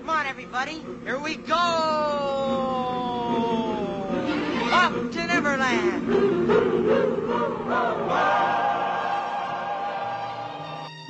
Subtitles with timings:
[0.00, 0.82] Come on, everybody.
[1.04, 1.54] Here we go.
[4.72, 6.08] Up to Neverland.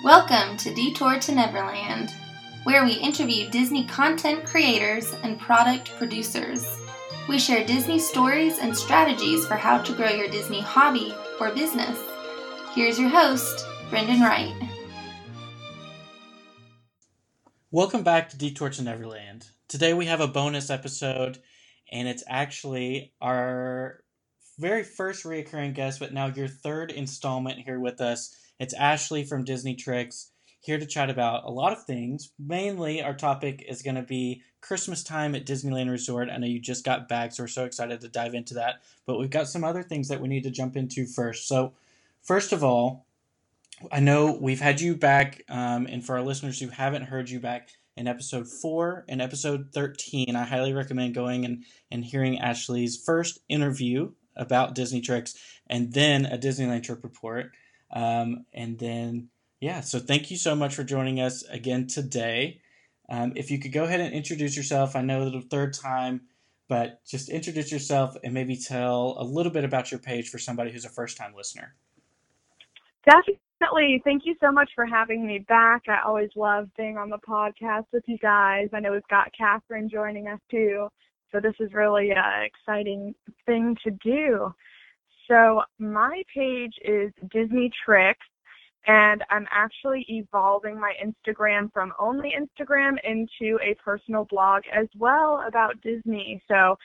[0.05, 2.13] Welcome to Detour to Neverland,
[2.65, 6.67] where we interview Disney content creators and product producers.
[7.29, 11.99] We share Disney stories and strategies for how to grow your Disney hobby or business.
[12.75, 14.55] Here's your host, Brendan Wright.
[17.75, 19.49] Welcome back to Detour to Neverland.
[19.67, 21.41] Today we have a bonus episode,
[21.91, 24.05] and it's actually our
[24.61, 28.33] very first reoccurring guest, but now your third installment here with us.
[28.61, 32.31] It's Ashley from Disney Tricks, here to chat about a lot of things.
[32.39, 36.29] Mainly, our topic is going to be Christmas time at Disneyland Resort.
[36.31, 38.83] I know you just got back, so we're so excited to dive into that.
[39.05, 41.49] But we've got some other things that we need to jump into first.
[41.49, 41.73] So,
[42.23, 43.05] first of all,
[43.91, 47.41] I know we've had you back, um, and for our listeners who haven't heard you
[47.41, 53.03] back in episode four and episode 13, I highly recommend going and, and hearing Ashley's
[53.05, 55.35] first interview about Disney tricks
[55.69, 57.53] and then a Disneyland trip report.
[57.93, 59.29] Um, and then,
[59.61, 62.61] yeah, so thank you so much for joining us again today.
[63.09, 66.23] Um, if you could go ahead and introduce yourself, I know the third time,
[66.69, 70.73] but just introduce yourself and maybe tell a little bit about your page for somebody
[70.73, 71.75] who's a first time listener.
[73.05, 73.44] Definitely.
[74.05, 75.83] Thank you so much for having me back.
[75.89, 78.69] I always love being on the podcast with you guys.
[78.73, 80.89] I know we've got Catherine joining us too.
[81.33, 83.15] So this is really an exciting
[83.47, 84.55] thing to do.
[85.29, 88.27] So my page is Disney Tricks,
[88.87, 95.43] and I'm actually evolving my Instagram from only Instagram into a personal blog as well
[95.49, 96.43] about Disney.
[96.47, 96.77] So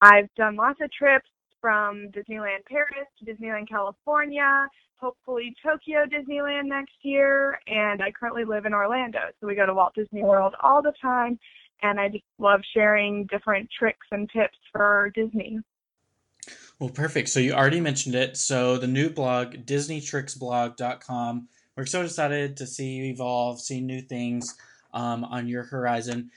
[0.00, 1.28] I've done lots of trips
[1.60, 8.66] from Disneyland Paris to Disneyland California, hopefully Tokyo Disneyland next year, and I currently live
[8.66, 9.18] in Orlando.
[9.40, 11.38] So we go to Walt Disney World all the time,
[11.82, 15.58] and I just love sharing different tricks and tips for Disney.
[16.78, 17.28] Well, perfect.
[17.30, 18.36] So you already mentioned it.
[18.36, 21.48] So the new blog, DisneyTricksBlog.com.
[21.76, 24.56] We're so excited to see you evolve, see new things
[24.94, 26.30] um, on your horizon.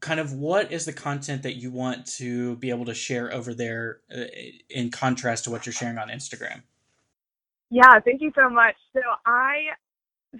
[0.00, 3.52] Kind of what is the content that you want to be able to share over
[3.52, 4.24] there uh,
[4.70, 6.62] in contrast to what you're sharing on Instagram?
[7.70, 8.76] Yeah, thank you so much.
[8.92, 9.68] So I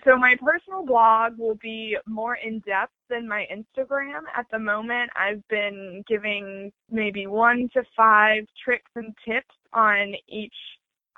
[0.04, 4.22] so my personal blog will be more in depth than my Instagram.
[4.34, 10.54] At the moment, I've been giving maybe one to five tricks and tips on each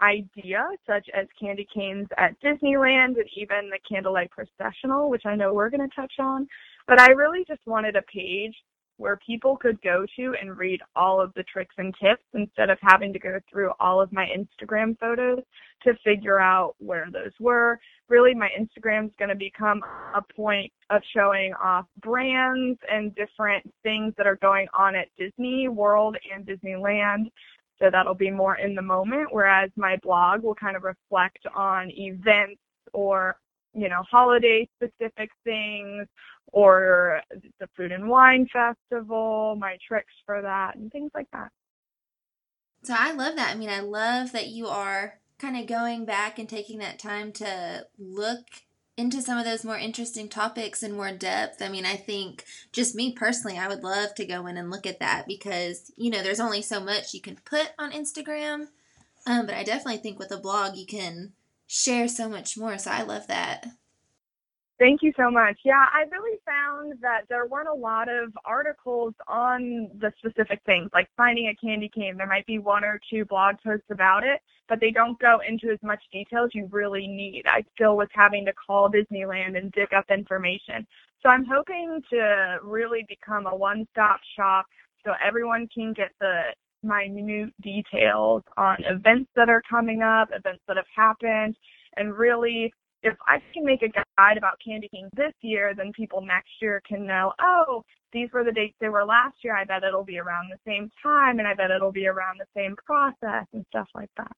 [0.03, 5.55] idea, such as candy canes at Disneyland and even the candlelight processional, which I know
[5.55, 6.49] we're going to touch on.
[6.87, 8.55] But I really just wanted a page
[8.97, 12.79] where people could go to and read all of the tricks and tips instead of
[12.81, 15.41] having to go through all of my Instagram photos
[15.83, 17.79] to figure out where those were.
[18.09, 19.83] Really, my Instagram is going to become
[20.15, 25.69] a point of showing off brands and different things that are going on at Disney
[25.69, 27.31] World and Disneyland.
[27.81, 31.91] So that'll be more in the moment, whereas my blog will kind of reflect on
[31.91, 32.61] events
[32.93, 33.37] or
[33.75, 36.07] you know, holiday specific things
[36.53, 37.21] or
[37.59, 41.51] the food and wine festival, my tricks for that and things like that.
[42.85, 43.55] So I love that.
[43.55, 47.33] I mean, I love that you are kind of going back and taking that time
[47.33, 48.45] to look
[48.97, 51.61] into some of those more interesting topics in more depth.
[51.61, 54.87] I mean, I think just me personally, I would love to go in and look
[54.87, 58.69] at that because, you know, there's only so much you can put on Instagram.
[59.27, 61.33] Um, but I definitely think with a blog, you can
[61.67, 62.79] share so much more.
[62.79, 63.67] So I love that.
[64.79, 65.57] Thank you so much.
[65.65, 70.91] Yeah, I really found that there weren't a lot of articles on the specific things,
[70.93, 72.17] like finding a candy cane.
[72.17, 75.71] There might be one or two blog posts about it, but they don't go into
[75.73, 77.45] as much detail as you really need.
[77.47, 80.85] I still was having to call Disneyland and dig up information.
[81.23, 84.67] So I'm hoping to really become a one-stop shop
[85.05, 86.43] so everyone can get the
[86.85, 91.57] minute details on events that are coming up, events that have happened,
[91.97, 92.73] and really
[93.05, 96.83] if I can make a guide about Candy King this year, then people next year
[96.89, 99.55] can know, oh, these were the dates they were last year.
[99.55, 102.47] I bet it'll be around the same time, and I bet it'll be around the
[102.57, 104.33] same process and stuff like that.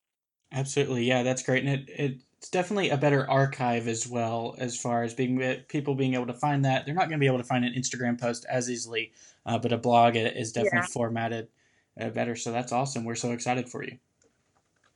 [0.52, 5.02] Absolutely, yeah, that's great, and it, it's definitely a better archive as well as far
[5.02, 5.38] as being
[5.69, 6.87] people being able to find that.
[6.87, 9.12] They're not going to be able to find an Instagram post as easily,
[9.44, 10.87] uh, but a blog is definitely yeah.
[10.87, 11.49] formatted
[12.00, 12.37] Uh, better.
[12.37, 13.04] So that's awesome.
[13.04, 13.98] We're so excited for you.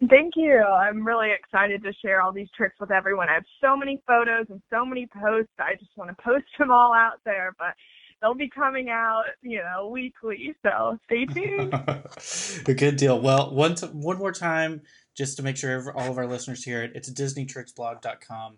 [0.09, 0.63] Thank you.
[0.63, 3.29] I'm really excited to share all these tricks with everyone.
[3.29, 5.53] I have so many photos and so many posts.
[5.59, 7.75] I just want to post them all out there, but
[8.21, 10.55] they'll be coming out, you know, weekly.
[10.63, 11.75] So stay tuned.
[11.75, 12.03] A
[12.75, 13.21] Good deal.
[13.21, 14.83] Well, one t- one more time,
[15.15, 18.57] just to make sure all of our listeners hear it, it's DisneyTricksBlog.com.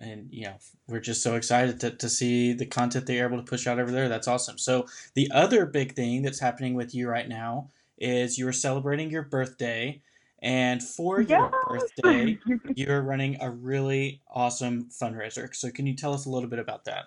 [0.00, 0.54] and you know
[0.88, 3.78] we're just so excited to, to see the content that you're able to push out
[3.78, 4.08] over there.
[4.08, 4.58] That's awesome.
[4.58, 9.22] So the other big thing that's happening with you right now is you're celebrating your
[9.22, 10.00] birthday
[10.42, 12.38] and for your birthday
[12.74, 15.54] you're running a really awesome fundraiser.
[15.54, 17.04] So can you tell us a little bit about that?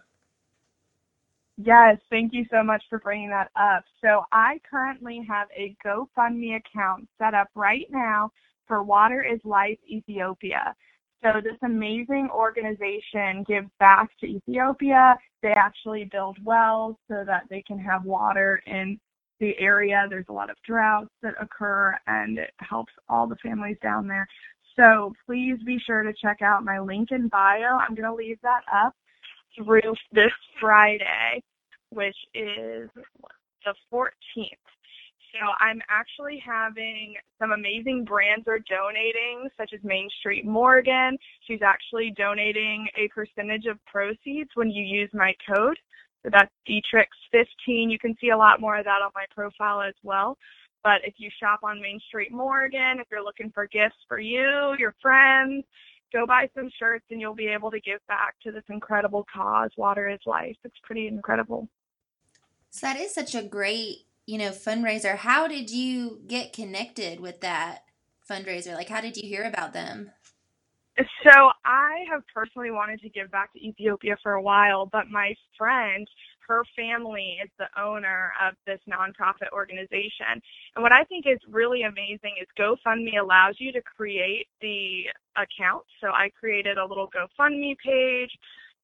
[1.57, 3.83] Yes, thank you so much for bringing that up.
[4.01, 8.31] So I currently have a GoFundMe account set up right now
[8.67, 10.75] for Water is Life Ethiopia.
[11.23, 15.15] So this amazing organization gives back to Ethiopia.
[15.41, 18.99] They actually build wells so that they can have water in
[19.39, 20.05] the area.
[20.09, 24.27] There's a lot of droughts that occur and it helps all the families down there.
[24.75, 27.77] So please be sure to check out my link in bio.
[27.77, 28.93] I'm going to leave that up
[29.55, 31.41] through this Friday,
[31.89, 32.89] which is
[33.63, 34.72] the 14th.
[35.33, 41.17] So I'm actually having some amazing brands are donating, such as Main Street Morgan.
[41.47, 45.77] She's actually donating a percentage of proceeds when you use my code.
[46.21, 47.91] So that's Dietrix15.
[47.91, 50.37] You can see a lot more of that on my profile as well.
[50.83, 54.75] But if you shop on Main Street Morgan, if you're looking for gifts for you,
[54.77, 55.63] your friends,
[56.13, 59.71] go buy some shirts and you'll be able to give back to this incredible cause.
[59.77, 60.57] Water is life.
[60.63, 61.67] It's pretty incredible.
[62.69, 65.17] So that is such a great you know, fundraiser.
[65.17, 67.83] How did you get connected with that
[68.29, 68.73] fundraiser?
[68.73, 70.11] Like, how did you hear about them?
[70.97, 75.33] So I have personally wanted to give back to Ethiopia for a while, but my
[75.57, 76.07] friend,
[76.47, 80.41] her family is the owner of this nonprofit organization.
[80.75, 85.05] And what I think is really amazing is GoFundMe allows you to create the
[85.35, 85.83] account.
[85.99, 88.31] So I created a little GoFundMe page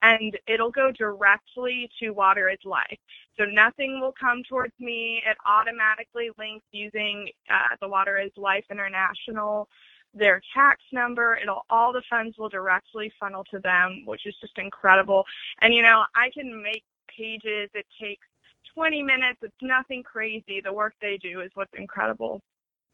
[0.01, 2.99] and it'll go directly to Water is Life.
[3.37, 5.21] So nothing will come towards me.
[5.29, 9.67] It automatically links using uh, the Water is Life International,
[10.13, 11.37] their tax number.
[11.41, 15.25] It'll all the funds will directly funnel to them, which is just incredible.
[15.61, 17.69] And you know, I can make pages.
[17.73, 18.25] It takes
[18.73, 19.39] 20 minutes.
[19.41, 20.61] It's nothing crazy.
[20.63, 22.41] The work they do is what's incredible.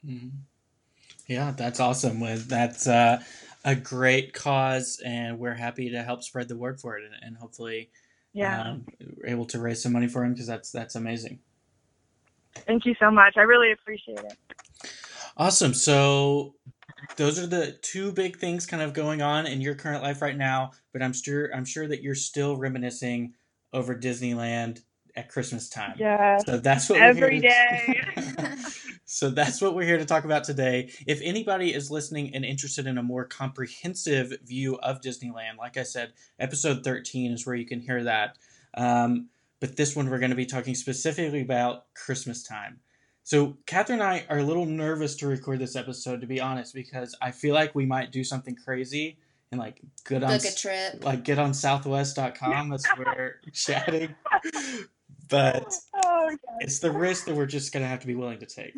[0.05, 0.29] Mm-hmm.
[1.27, 2.19] Yeah, that's awesome.
[2.19, 3.21] With that's uh,
[3.63, 7.37] a great cause, and we're happy to help spread the word for it, and, and
[7.37, 7.89] hopefully,
[8.33, 8.85] yeah, um,
[9.25, 11.39] able to raise some money for him because that's that's amazing.
[12.67, 13.35] Thank you so much.
[13.37, 14.37] I really appreciate it.
[15.37, 15.73] Awesome.
[15.73, 16.55] So
[17.17, 20.37] those are the two big things kind of going on in your current life right
[20.37, 20.71] now.
[20.93, 23.33] But I'm sure I'm sure that you're still reminiscing
[23.73, 24.81] over Disneyland
[25.15, 25.95] at Christmas time.
[25.97, 26.37] Yeah.
[26.45, 28.01] So that's what every day.
[29.05, 30.91] so that's what we're here to talk about today.
[31.07, 35.83] If anybody is listening and interested in a more comprehensive view of Disneyland, like I
[35.83, 38.37] said, episode 13 is where you can hear that.
[38.75, 39.29] Um,
[39.61, 42.79] but this one we're going to be talking specifically about Christmas time.
[43.23, 46.75] So Catherine and I are a little nervous to record this episode, to be honest,
[46.75, 49.17] because I feel like we might do something crazy
[49.51, 52.69] and like get on book a trip, like get on Southwest.com.
[52.69, 54.13] That's where we're chatting
[55.29, 55.73] but
[56.05, 58.73] oh, it's the risk that we're just going to have to be willing to take.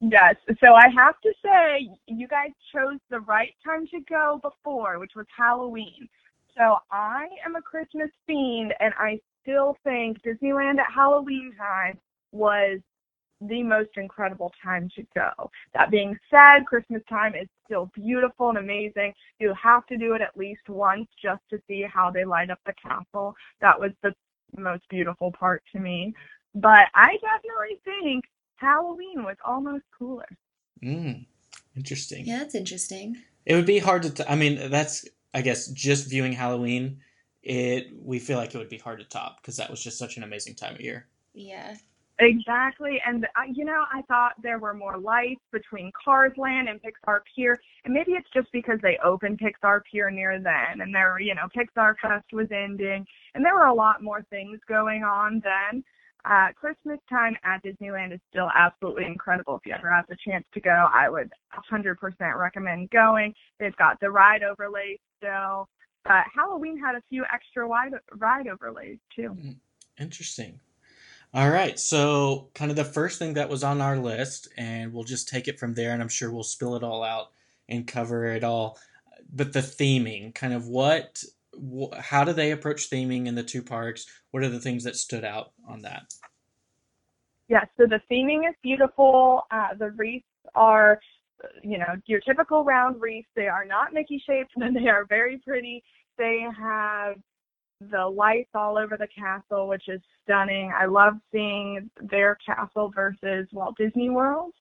[0.00, 0.36] yes.
[0.62, 5.12] So I have to say, you guys chose the right time to go before, which
[5.16, 6.08] was Halloween.
[6.56, 11.98] So I am a Christmas fiend, and I still think Disneyland at Halloween time
[12.32, 12.80] was
[13.42, 15.50] the most incredible time to go.
[15.74, 19.12] That being said, Christmas time is still beautiful and amazing.
[19.38, 22.60] You have to do it at least once just to see how they light up
[22.64, 23.34] the castle.
[23.60, 24.14] That was the
[24.60, 26.14] most beautiful part to me.
[26.54, 28.24] But I definitely think
[28.56, 30.28] Halloween was almost cooler.
[30.82, 31.26] Mm,
[31.76, 32.26] interesting.
[32.26, 33.16] Yeah, that's interesting.
[33.44, 34.10] It would be hard to.
[34.10, 37.00] T- I mean, that's I guess just viewing Halloween.
[37.42, 40.16] It we feel like it would be hard to top because that was just such
[40.16, 41.06] an amazing time of year.
[41.34, 41.76] Yeah.
[42.18, 46.80] Exactly, and I, you know, I thought there were more lights between Cars Land and
[46.80, 51.20] Pixar Pier, and maybe it's just because they opened Pixar Pier near then, and there,
[51.20, 53.04] you know, Pixar Fest was ending,
[53.34, 55.84] and there were a lot more things going on then.
[56.24, 59.56] Uh, Christmas time at Disneyland is still absolutely incredible.
[59.56, 61.30] If you ever have the chance to go, I would
[61.70, 61.96] 100%
[62.36, 63.32] recommend going.
[63.60, 65.68] They've got the ride overlays still,
[66.02, 69.36] but Halloween had a few extra ride ride overlays too.
[69.38, 69.56] Mm,
[70.00, 70.58] interesting.
[71.34, 75.04] All right, so kind of the first thing that was on our list, and we'll
[75.04, 77.32] just take it from there, and I'm sure we'll spill it all out
[77.68, 78.78] and cover it all.
[79.32, 81.22] But the theming, kind of what,
[81.54, 84.06] wh- how do they approach theming in the two parks?
[84.30, 86.14] What are the things that stood out on that?
[87.48, 89.42] Yeah, so the theming is beautiful.
[89.50, 91.00] Uh, the wreaths are,
[91.62, 93.28] you know, your typical round wreaths.
[93.36, 95.82] They are not Mickey shaped, and they are very pretty.
[96.18, 97.16] They have
[97.80, 100.72] the lights all over the castle, which is stunning.
[100.78, 104.52] I love seeing their castle versus Walt Disney World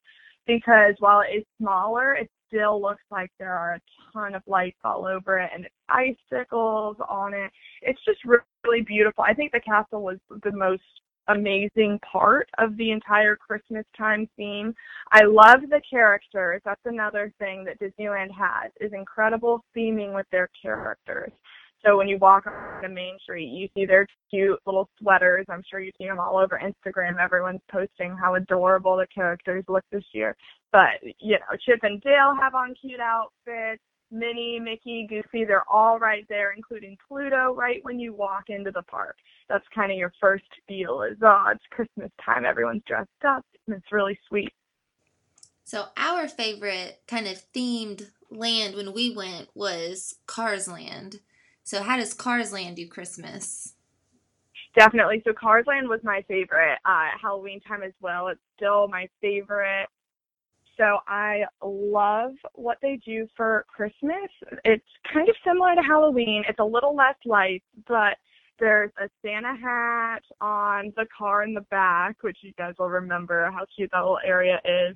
[0.46, 3.82] because while it is smaller, it still looks like there are a
[4.14, 7.52] ton of lights all over it and icicles on it.
[7.82, 9.24] It's just really beautiful.
[9.24, 10.84] I think the castle was the most
[11.28, 14.76] amazing part of the entire Christmas time theme.
[15.12, 16.62] I love the characters.
[16.64, 21.32] That's another thing that Disneyland has is incredible theming with their characters.
[21.86, 25.46] So when you walk on the main street, you see their cute little sweaters.
[25.50, 27.20] I'm sure you see them all over Instagram.
[27.20, 30.36] Everyone's posting how adorable the characters look this year.
[30.72, 33.82] But, you know, Chip and Dale have on cute outfits.
[34.12, 38.84] Minnie, Mickey, Goofy, they're all right there, including Pluto, right when you walk into the
[38.84, 39.16] park.
[39.50, 42.46] That's kind of your first feel is, oh, it's Christmas time.
[42.46, 43.46] Everyone's dressed up.
[43.68, 44.54] And it's really sweet.
[45.64, 51.20] So our favorite kind of themed land when we went was Cars Land.
[51.66, 53.74] So how does Cars Land do Christmas?
[54.78, 55.24] Definitely.
[55.26, 58.28] So Cars Land was my favorite uh, Halloween time as well.
[58.28, 59.88] It's still my favorite.
[60.78, 64.30] So I love what they do for Christmas.
[64.64, 66.44] It's kind of similar to Halloween.
[66.48, 68.18] It's a little less lights, but
[68.60, 73.50] there's a Santa hat on the car in the back, which you guys will remember
[73.52, 74.96] how cute that little area is.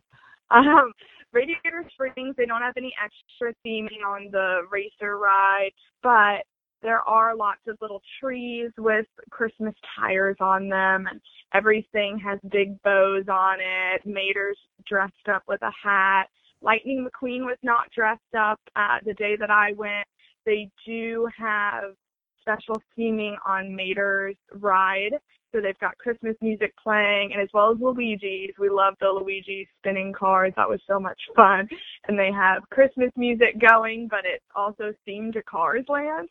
[0.52, 0.92] Um,
[1.32, 5.72] Radiator Springs, they don't have any extra theming on the racer ride,
[6.02, 6.46] but
[6.82, 11.20] there are lots of little trees with Christmas tires on them, and
[11.54, 14.06] everything has big bows on it.
[14.06, 14.58] Mater's
[14.88, 16.26] dressed up with a hat.
[16.62, 20.08] Lightning McQueen was not dressed up uh, the day that I went.
[20.46, 21.96] They do have
[22.42, 25.14] special theming on Mater's ride.
[25.52, 28.54] So they've got Christmas music playing and as well as Luigi's.
[28.60, 30.54] We love the Luigi spinning cars.
[30.56, 31.68] That was so much fun.
[32.08, 36.30] And they have Christmas music going, but it's also themed to Cars Land.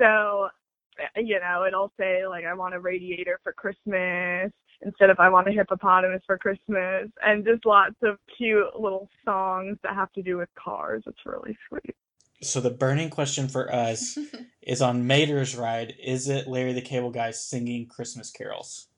[0.00, 0.48] So,
[0.98, 5.28] eh, you know, it'll say like I want a radiator for Christmas instead of I
[5.28, 10.22] want a hippopotamus for Christmas and just lots of cute little songs that have to
[10.22, 11.02] do with cars.
[11.06, 11.94] It's really sweet.
[12.42, 14.18] So the burning question for us
[14.62, 18.88] is on Mater's ride, is it Larry the Cable Guy singing Christmas carols?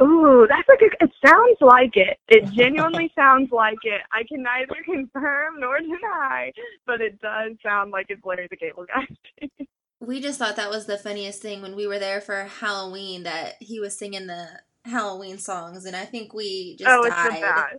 [0.00, 2.18] Ooh, that's like a, it sounds like it.
[2.28, 4.00] It genuinely sounds like it.
[4.10, 6.52] I can neither confirm nor deny,
[6.86, 9.66] but it does sound like it's Larry the Cable Guy.
[10.00, 13.56] we just thought that was the funniest thing when we were there for Halloween that
[13.60, 14.48] he was singing the
[14.84, 17.78] Halloween songs, and I think we just oh, died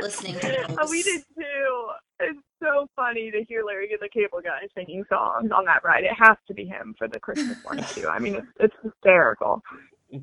[0.00, 0.76] listening to those.
[0.78, 1.86] oh, we did too.
[2.20, 6.04] It's so funny to hear Larry the Cable Guy singing songs on that ride.
[6.04, 8.08] It has to be him for the Christmas one too.
[8.08, 9.62] I mean, it's, it's hysterical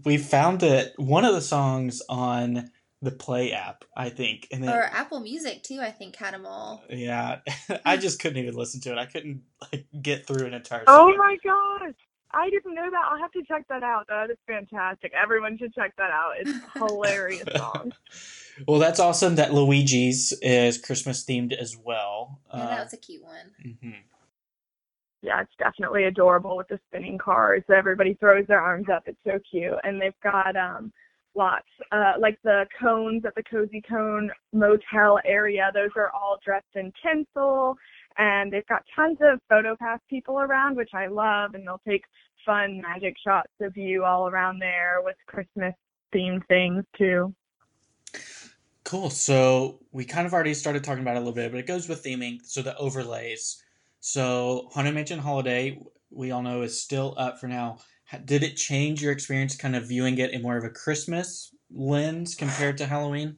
[0.03, 4.75] we found it one of the songs on the Play app, I think, and then,
[4.75, 5.79] or Apple Music too.
[5.79, 6.83] I think had them all.
[6.89, 7.39] Yeah,
[7.85, 8.97] I just couldn't even listen to it.
[8.97, 10.83] I couldn't like get through an entire.
[10.87, 11.93] Oh my gosh!
[12.31, 13.01] I didn't know that.
[13.09, 14.07] I'll have to check that out.
[14.07, 15.13] That is fantastic.
[15.13, 16.33] Everyone should check that out.
[16.39, 17.93] It's hilarious song.
[18.67, 22.39] well, that's awesome that Luigi's is Christmas themed as well.
[22.53, 23.51] Yeah, uh, that was a cute one.
[23.65, 23.99] Mm-hmm
[25.25, 27.63] yeah, it's definitely adorable with the spinning cars.
[27.73, 29.03] Everybody throws their arms up.
[29.07, 29.73] It's so cute.
[29.83, 30.91] And they've got um
[31.35, 36.65] lots uh like the cones at the cozy cone motel area those are all dressed
[36.75, 37.75] in tinsel
[38.17, 42.03] and they've got tons of photo pass people around which i love and they'll take
[42.45, 45.73] fun magic shots of you all around there with christmas
[46.13, 47.33] themed things too
[48.85, 51.67] cool so we kind of already started talking about it a little bit but it
[51.67, 53.61] goes with theming so the overlays
[54.05, 55.79] so Haunted Mansion Holiday,
[56.11, 57.79] we all know, is still up for now.
[58.23, 62.35] Did it change your experience, kind of viewing it in more of a Christmas lens
[62.35, 63.35] compared to Halloween?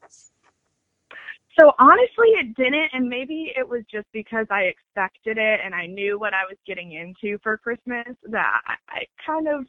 [1.57, 5.85] So honestly, it didn't, and maybe it was just because I expected it and I
[5.85, 9.65] knew what I was getting into for Christmas that I kind of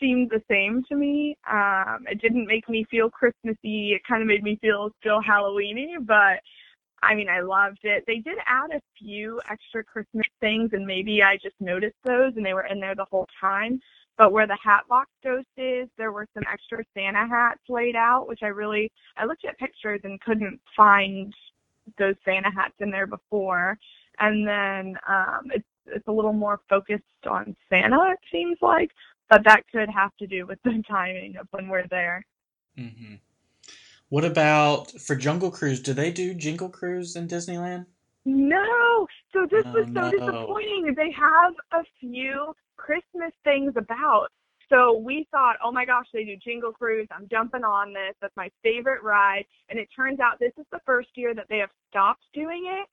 [0.00, 1.36] seemed the same to me.
[1.52, 3.92] Um, it didn't make me feel Christmassy.
[3.92, 6.40] It kind of made me feel still Halloweeny, but
[7.02, 8.04] I mean, I loved it.
[8.06, 12.44] They did add a few extra Christmas things, and maybe I just noticed those, and
[12.44, 13.80] they were in there the whole time.
[14.18, 18.28] But where the hat box Ghost is, there were some extra Santa hats laid out,
[18.28, 21.32] which I really I looked at pictures and couldn't find
[21.98, 23.78] those Santa hats in there before.
[24.18, 28.90] And then um, it's it's a little more focused on Santa, it seems like,
[29.28, 32.24] but that could have to do with the timing of when we're there.
[32.78, 33.14] Mm-hmm.
[34.10, 35.80] What about for Jungle Cruise?
[35.80, 37.86] Do they do Jingle Cruise in Disneyland?
[38.24, 39.06] No.
[39.32, 40.10] So this oh, was so no.
[40.10, 40.94] disappointing.
[40.96, 44.26] They have a few Christmas things about.
[44.68, 47.08] So we thought, oh my gosh, they do Jingle Cruise.
[47.10, 48.14] I'm jumping on this.
[48.20, 49.44] That's my favorite ride.
[49.68, 52.88] And it turns out this is the first year that they have stopped doing it.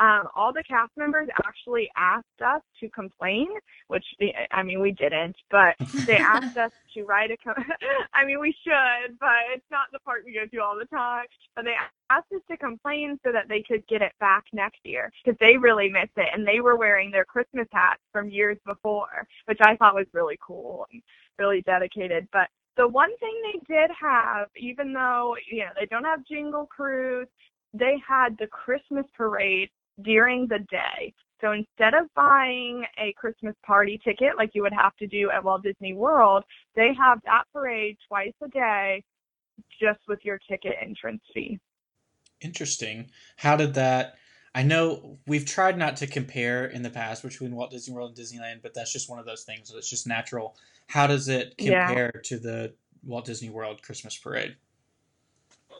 [0.00, 3.48] Um, all the cast members actually asked us to complain,
[3.88, 4.04] which
[4.50, 5.76] I mean we didn't, but
[6.06, 7.36] they asked us to write a.
[7.36, 7.54] Com-
[8.14, 11.26] I mean we should, but it's not the part we go through all the time.
[11.54, 11.74] But they
[12.08, 15.58] asked us to complain so that they could get it back next year because they
[15.58, 19.76] really miss it, and they were wearing their Christmas hats from years before, which I
[19.76, 21.02] thought was really cool and
[21.38, 22.26] really dedicated.
[22.32, 26.64] But the one thing they did have, even though you know they don't have Jingle
[26.64, 27.28] Cruise,
[27.74, 29.68] they had the Christmas parade
[30.02, 31.12] during the day.
[31.40, 35.42] So instead of buying a Christmas party ticket like you would have to do at
[35.42, 36.44] Walt Disney World,
[36.76, 39.02] they have that parade twice a day
[39.80, 41.58] just with your ticket entrance fee.
[42.40, 43.10] Interesting.
[43.36, 44.16] How did that
[44.54, 48.26] I know we've tried not to compare in the past between Walt Disney World and
[48.26, 49.72] Disneyland, but that's just one of those things.
[49.74, 50.56] It's just natural.
[50.88, 52.20] How does it compare yeah.
[52.24, 54.56] to the Walt Disney World Christmas parade?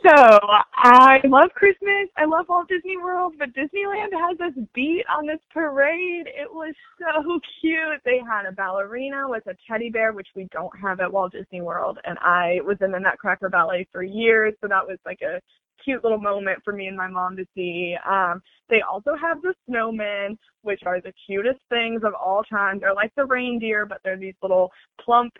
[0.02, 0.38] So
[0.76, 2.08] I love Christmas.
[2.16, 6.26] I love Walt Disney World, but Disneyland has us beat on this parade.
[6.26, 8.00] It was so cute.
[8.04, 11.60] They had a ballerina with a teddy bear, which we don't have at Walt Disney
[11.60, 11.98] World.
[12.04, 15.38] And I was in the Nutcracker Ballet for years, so that was like a
[15.84, 17.94] cute little moment for me and my mom to see.
[18.08, 18.40] Um,
[18.70, 22.78] they also have the snowmen, which are the cutest things of all time.
[22.80, 24.70] They're like the reindeer, but they're these little
[25.04, 25.34] plump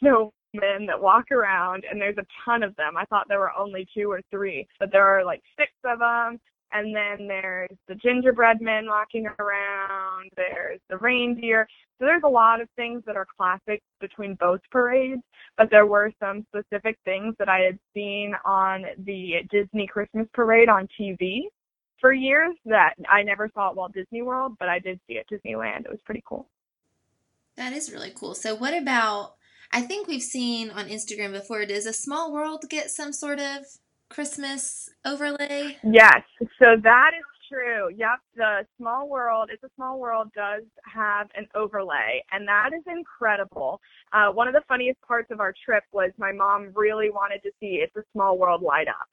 [0.00, 2.96] snow men that walk around and there's a ton of them.
[2.96, 6.40] I thought there were only two or three, but there are like six of them.
[6.72, 10.30] And then there's the gingerbread men walking around.
[10.36, 11.66] There's the reindeer.
[11.98, 15.22] So there's a lot of things that are classic between both parades,
[15.58, 20.68] but there were some specific things that I had seen on the Disney Christmas parade
[20.68, 21.42] on TV
[22.00, 25.28] for years that I never saw at Walt Disney World, but I did see at
[25.28, 25.86] Disneyland.
[25.86, 26.48] It was pretty cool.
[27.56, 28.34] That is really cool.
[28.34, 29.34] So what about
[29.72, 31.64] I think we've seen on Instagram before.
[31.64, 33.64] Does a small world get some sort of
[34.08, 35.76] Christmas overlay?
[35.84, 36.22] Yes.
[36.58, 37.88] So that is true.
[37.96, 38.18] Yep.
[38.36, 40.62] The small world, it's a small world, does
[40.92, 43.80] have an overlay, and that is incredible.
[44.12, 47.50] Uh, one of the funniest parts of our trip was my mom really wanted to
[47.60, 49.08] see It's a Small World light up.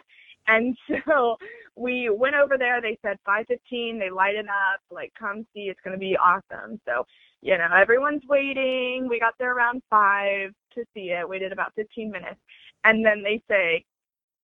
[0.48, 0.76] And
[1.08, 1.38] so
[1.76, 2.82] we went over there.
[2.82, 4.00] They said 5:15.
[4.00, 4.82] They light it up.
[4.90, 5.70] Like, come see.
[5.70, 6.80] It's going to be awesome.
[6.86, 7.06] So
[7.42, 9.08] you know, everyone's waiting.
[9.10, 11.28] We got there around five to see it.
[11.28, 12.40] Waited about 15 minutes,
[12.84, 13.86] and then they say,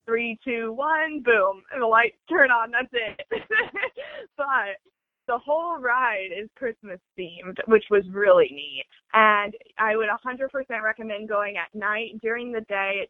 [0.06, 2.72] three, two, one, boom, and the lights turn on.
[2.72, 3.26] That's it.
[4.38, 4.78] but
[5.28, 8.86] the whole ride is Christmas themed, which was really neat.
[9.14, 10.50] And I would 100%
[10.84, 12.20] recommend going at night.
[12.22, 13.10] During the day, it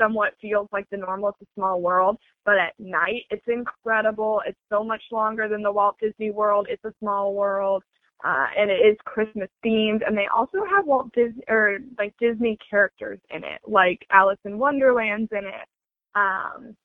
[0.00, 4.42] somewhat feels like the normal It's a Small World, but at night, it's incredible.
[4.46, 6.66] It's so much longer than the Walt Disney World.
[6.70, 7.82] It's a Small World
[8.24, 10.06] uh, and it is Christmas themed.
[10.06, 14.58] And they also have Walt Disney or like Disney characters in it, like Alice in
[14.58, 15.68] Wonderland's in it.
[16.14, 16.76] Um,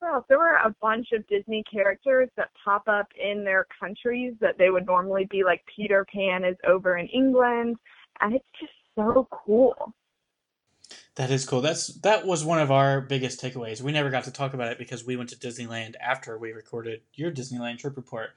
[0.00, 4.58] well, there were a bunch of Disney characters that pop up in their countries that
[4.58, 7.76] they would normally be like Peter Pan is over in England,
[8.20, 9.94] and it's just so cool.
[11.16, 11.60] That is cool.
[11.60, 13.80] That's that was one of our biggest takeaways.
[13.80, 17.00] We never got to talk about it because we went to Disneyland after we recorded
[17.14, 18.30] your Disneyland trip report.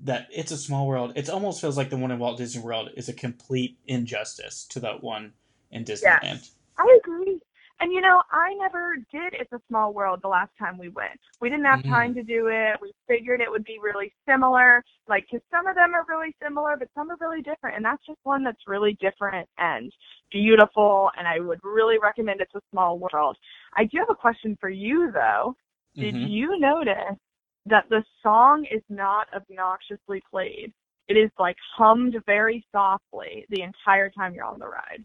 [0.00, 1.12] That it's a small world.
[1.16, 4.80] It almost feels like the one in Walt Disney World is a complete injustice to
[4.80, 5.32] that one
[5.70, 6.22] in Disneyland.
[6.22, 6.38] Yeah,
[6.78, 7.40] I agree.
[7.80, 11.18] And you know, I never did It's a Small World the last time we went.
[11.40, 11.90] We didn't have mm-hmm.
[11.90, 12.76] time to do it.
[12.80, 14.84] We figured it would be really similar.
[15.08, 17.76] Like, cause some of them are really similar, but some are really different.
[17.76, 19.92] And that's just one that's really different and
[20.30, 21.10] beautiful.
[21.18, 23.36] And I would really recommend It's a Small World.
[23.76, 25.56] I do have a question for you though.
[25.96, 26.28] Did mm-hmm.
[26.28, 27.18] you notice
[27.66, 30.72] that the song is not obnoxiously played?
[31.08, 35.04] It is like hummed very softly the entire time you're on the ride.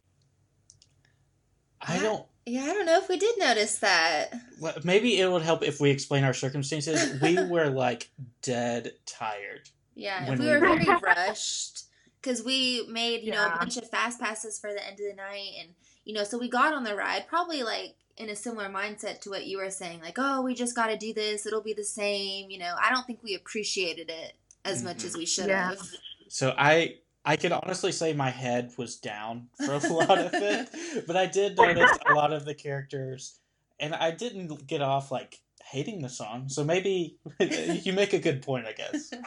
[1.82, 4.34] I don't yeah, I don't know if we did notice that.
[4.60, 7.22] Well, maybe it would help if we explain our circumstances.
[7.22, 8.10] we were like
[8.42, 9.70] dead tired.
[9.94, 11.84] Yeah, we, we, were very rushed
[12.22, 13.48] because we made you yeah.
[13.48, 15.70] know a bunch of fast passes for the end of the night, and
[16.06, 19.30] you know, so we got on the ride probably like in a similar mindset to
[19.30, 21.84] what you were saying, like, oh, we just got to do this; it'll be the
[21.84, 22.52] same.
[22.52, 24.34] You know, I don't think we appreciated it
[24.66, 24.88] as mm-hmm.
[24.88, 25.70] much as we should yeah.
[25.70, 25.80] have.
[26.28, 30.70] So I I can honestly say my head was down for a lot of it,
[31.08, 33.40] but I did notice a lot of the characters,
[33.80, 36.50] and I didn't get off like hating the song.
[36.50, 39.12] So maybe you make a good point, I guess.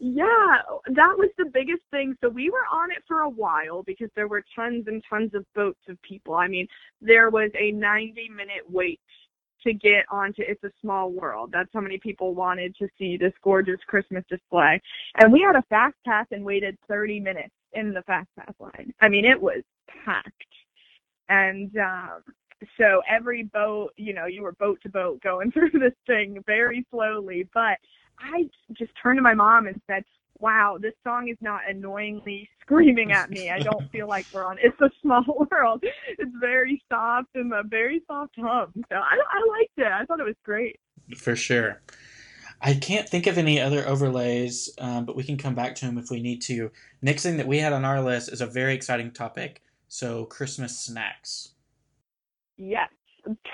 [0.00, 2.16] Yeah, that was the biggest thing.
[2.22, 5.44] So we were on it for a while because there were tons and tons of
[5.54, 6.34] boats of people.
[6.34, 6.66] I mean,
[7.02, 8.98] there was a 90 minute wait
[9.62, 11.50] to get onto It's a Small World.
[11.52, 14.80] That's how many people wanted to see this gorgeous Christmas display.
[15.20, 18.94] And we had a fast pass and waited 30 minutes in the fast pass line.
[19.02, 19.62] I mean, it was
[20.04, 20.32] packed.
[21.28, 22.22] And um
[22.76, 26.86] so every boat, you know, you were boat to boat going through this thing very
[26.90, 27.78] slowly, but
[28.22, 30.04] I just turned to my mom and said,
[30.38, 33.50] wow, this song is not annoyingly screaming at me.
[33.50, 35.84] I don't feel like we're on It's a Small World.
[36.18, 38.72] It's very soft and a very soft hum.
[38.74, 39.86] So I, I liked it.
[39.86, 40.80] I thought it was great.
[41.16, 41.82] For sure.
[42.62, 45.96] I can't think of any other overlays, um, but we can come back to them
[45.96, 46.70] if we need to.
[47.00, 49.62] Next thing that we had on our list is a very exciting topic.
[49.88, 51.52] So, Christmas snacks.
[52.58, 52.90] Yes,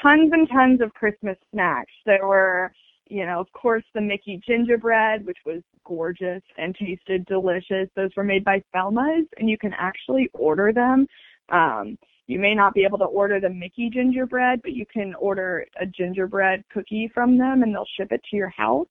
[0.02, 1.92] tons and tons of Christmas snacks.
[2.04, 2.72] There were,
[3.08, 7.88] you know, of course, the Mickey gingerbread, which was gorgeous and tasted delicious.
[7.94, 11.06] Those were made by Thelma's, and you can actually order them.
[11.50, 15.64] Um, you may not be able to order the Mickey gingerbread, but you can order
[15.80, 18.88] a gingerbread cookie from them, and they'll ship it to your house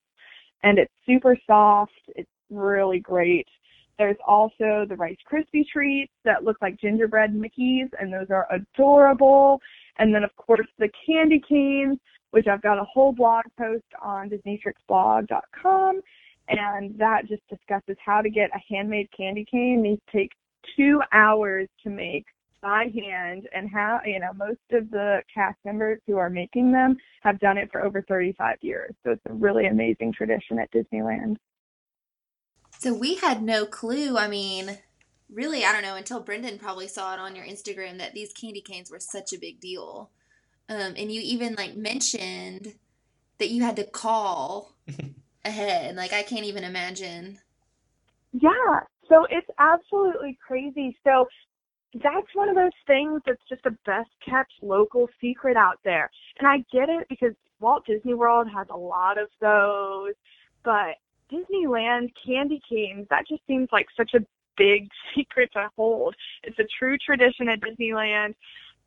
[0.66, 1.92] and it's super soft.
[2.16, 3.48] It's really great.
[3.98, 9.62] There's also the Rice Krispie treats that look like gingerbread Mickeys, and those are adorable.
[10.00, 11.98] And then, of course, the candy canes,
[12.32, 16.02] which I've got a whole blog post on disneytricksblog.com,
[16.48, 19.82] and that just discusses how to get a handmade candy cane.
[19.84, 20.32] These take
[20.76, 22.26] two hours to make
[22.62, 26.98] by hand and how you know most of the cast members who are making them
[27.22, 28.94] have done it for over 35 years.
[29.04, 31.36] So it's a really amazing tradition at disneyland.
[32.80, 34.18] So we had no clue.
[34.18, 34.80] I mean
[35.32, 38.62] really i don't know until brendan probably saw it on your instagram that these candy
[38.62, 40.12] canes were such a big deal
[40.70, 42.74] um, and you even like mentioned
[43.40, 44.74] that you had to call
[45.46, 47.40] ahead like i can't even imagine
[48.34, 51.28] yeah so it's absolutely crazy so
[52.04, 56.10] that's one of those things that's just a best kept local secret out there.
[56.40, 60.14] And I get it because Walt Disney World has a lot of those,
[60.64, 60.96] but
[61.32, 64.20] Disneyland candy canes, that just seems like such a
[64.58, 66.16] big secret to hold.
[66.44, 68.36] It's a true tradition at Disneyland.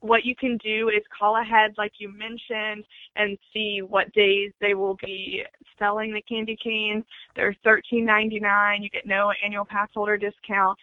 [0.00, 2.84] What you can do is call ahead, like you mentioned,
[3.16, 5.42] and see what days they will be
[5.78, 7.04] selling the candy canes.
[7.34, 8.82] They're $13.99.
[8.82, 10.78] You get no annual pass holder discount.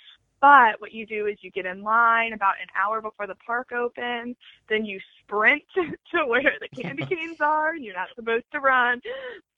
[0.46, 3.72] But what you do is you get in line about an hour before the park
[3.72, 4.36] opens,
[4.70, 7.76] then you sprint to where the candy canes are.
[7.76, 9.02] You're not supposed to run,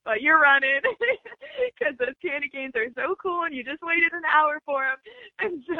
[0.06, 0.80] but you're running
[1.78, 4.96] because those candy canes are so cool and you just waited an hour for them.
[5.40, 5.76] And so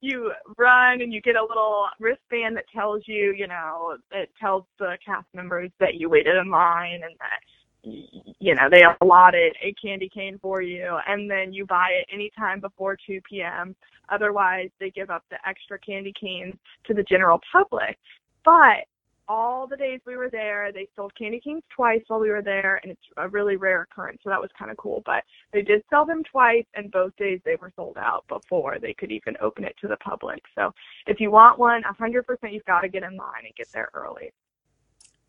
[0.00, 4.66] you run and you get a little wristband that tells you, you know, it tells
[4.78, 7.40] the cast members that you waited in line and that
[7.84, 12.60] you know, they allotted a candy cane for you and then you buy it anytime
[12.60, 13.74] before 2 p.m.
[14.08, 16.54] Otherwise, they give up the extra candy canes
[16.86, 17.98] to the general public.
[18.44, 18.86] But
[19.28, 22.78] all the days we were there, they sold candy canes twice while we were there,
[22.82, 25.02] and it's a really rare occurrence, so that was kind of cool.
[25.06, 28.92] But they did sell them twice, and both days they were sold out before they
[28.92, 30.42] could even open it to the public.
[30.54, 30.72] So
[31.06, 34.30] if you want one, 100% you've got to get in line and get there early.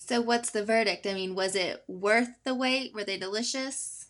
[0.07, 1.07] So what's the verdict?
[1.07, 2.93] I mean, was it worth the wait?
[2.93, 4.05] Were they delicious?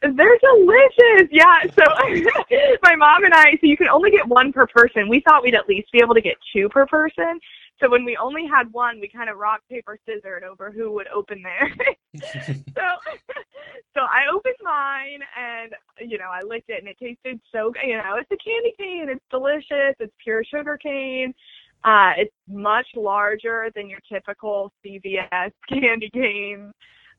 [0.00, 1.28] They're delicious.
[1.32, 1.62] Yeah.
[1.76, 1.82] So
[2.84, 5.08] my mom and I, so you can only get one per person.
[5.08, 7.40] We thought we'd at least be able to get two per person.
[7.80, 11.08] So when we only had one, we kind of rock paper scissored over who would
[11.08, 11.74] open there.
[12.22, 12.54] so
[13.94, 15.74] so I opened mine and
[16.08, 17.82] you know I licked it and it tasted so good.
[17.88, 19.08] You know it's a candy cane.
[19.08, 19.96] It's delicious.
[19.98, 21.34] It's pure sugar cane.
[21.84, 26.72] Uh, it's much larger than your typical CVS candy cane.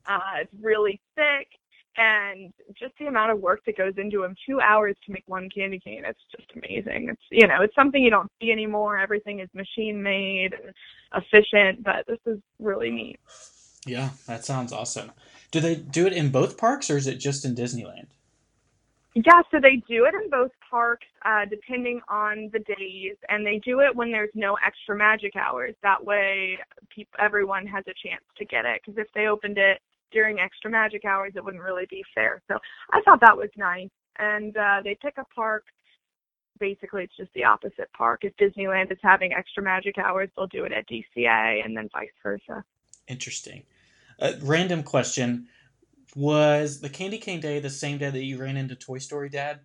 [0.06, 1.48] Uh, it's really thick,
[1.96, 4.34] and just the amount of work that goes into them.
[4.48, 6.02] Two hours to make one candy cane.
[6.06, 7.08] It's just amazing.
[7.10, 8.98] It's you know, it's something you don't see anymore.
[8.98, 10.74] Everything is machine made and
[11.14, 13.20] efficient, but this is really neat.
[13.86, 15.12] Yeah, that sounds awesome.
[15.50, 18.08] Do they do it in both parks, or is it just in Disneyland?
[19.14, 23.60] Yeah, so they do it in both parks, uh, depending on the days, and they
[23.64, 25.74] do it when there's no extra magic hours.
[25.82, 26.58] That way,
[26.94, 28.80] people, everyone has a chance to get it.
[28.84, 29.78] Because if they opened it
[30.12, 32.42] during extra magic hours, it wouldn't really be fair.
[32.48, 32.58] So
[32.92, 33.90] I thought that was nice.
[34.18, 35.64] And uh, they pick a park.
[36.58, 38.20] Basically, it's just the opposite park.
[38.22, 42.08] If Disneyland is having extra magic hours, they'll do it at DCA, and then vice
[42.22, 42.62] versa.
[43.08, 43.64] Interesting.
[44.20, 45.48] Uh, random question
[46.14, 49.60] was the candy cane day the same day that you ran into Toy Story Dad?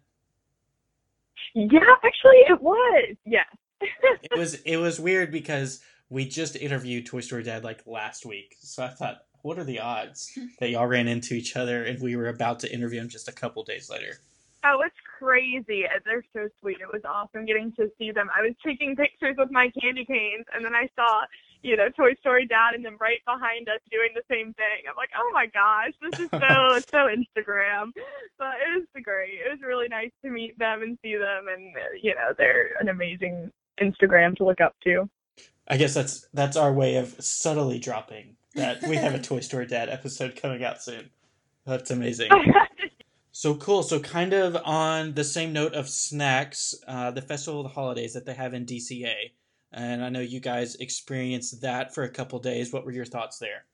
[1.54, 3.16] Yeah, actually it was.
[3.26, 3.44] Yeah.
[3.82, 8.56] it was it was weird because we just interviewed Toy Story Dad like last week.
[8.60, 12.16] So I thought, what are the odds that y'all ran into each other and we
[12.16, 14.20] were about to interview him just a couple days later?
[14.64, 15.86] Oh, it's crazy.
[16.06, 16.78] They're so sweet.
[16.82, 18.30] It was awesome getting to see them.
[18.36, 21.22] I was taking pictures with my candy canes and then I saw
[21.66, 24.86] you know, Toy Story Dad, and then right behind us doing the same thing.
[24.88, 27.92] I'm like, oh my gosh, this is so so Instagram.
[28.38, 29.40] But it was great.
[29.46, 32.90] It was really nice to meet them and see them, and you know, they're an
[32.90, 33.52] amazing
[33.82, 35.10] Instagram to look up to.
[35.68, 39.66] I guess that's that's our way of subtly dropping that we have a Toy Story
[39.66, 41.10] Dad episode coming out soon.
[41.66, 42.30] That's amazing.
[43.38, 43.84] So cool.
[43.84, 48.14] So kind of on the same note of snacks, uh, the Festival of the Holidays
[48.14, 49.32] that they have in DCA,
[49.76, 52.72] and I know you guys experienced that for a couple days.
[52.72, 53.66] What were your thoughts there?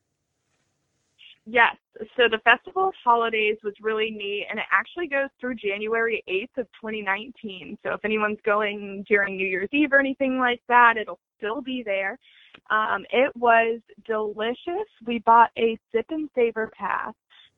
[1.46, 1.76] Yes.
[2.18, 6.62] So the Festival of Holidays was really neat, and it actually goes through January 8th
[6.62, 7.78] of 2019.
[7.84, 11.84] So if anyone's going during New Year's Eve or anything like that, it'll still be
[11.84, 12.18] there.
[12.70, 14.88] Um, it was delicious.
[15.06, 17.14] We bought a sip and savor pass.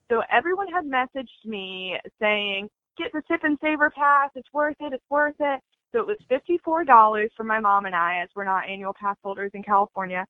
[0.10, 4.30] So everyone had messaged me saying, get the sip and savor pass.
[4.36, 4.94] It's worth it.
[4.94, 5.62] It's worth it.
[5.94, 9.52] So it was $54 for my mom and I, as we're not annual pass holders
[9.54, 10.26] in California.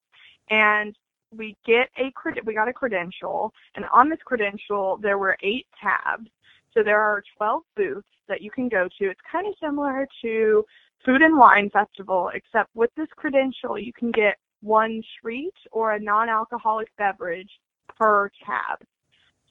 [0.50, 0.96] And
[1.36, 5.66] we get a cred- we got a credential, and on this credential there were eight
[5.82, 6.30] tabs.
[6.74, 9.10] So there are 12 booths that you can go to.
[9.10, 10.66] It's kind of similar to
[11.06, 16.00] Food and Wine Festival, except with this credential you can get one treat or a
[16.00, 17.50] non-alcoholic beverage
[17.88, 18.80] per tab.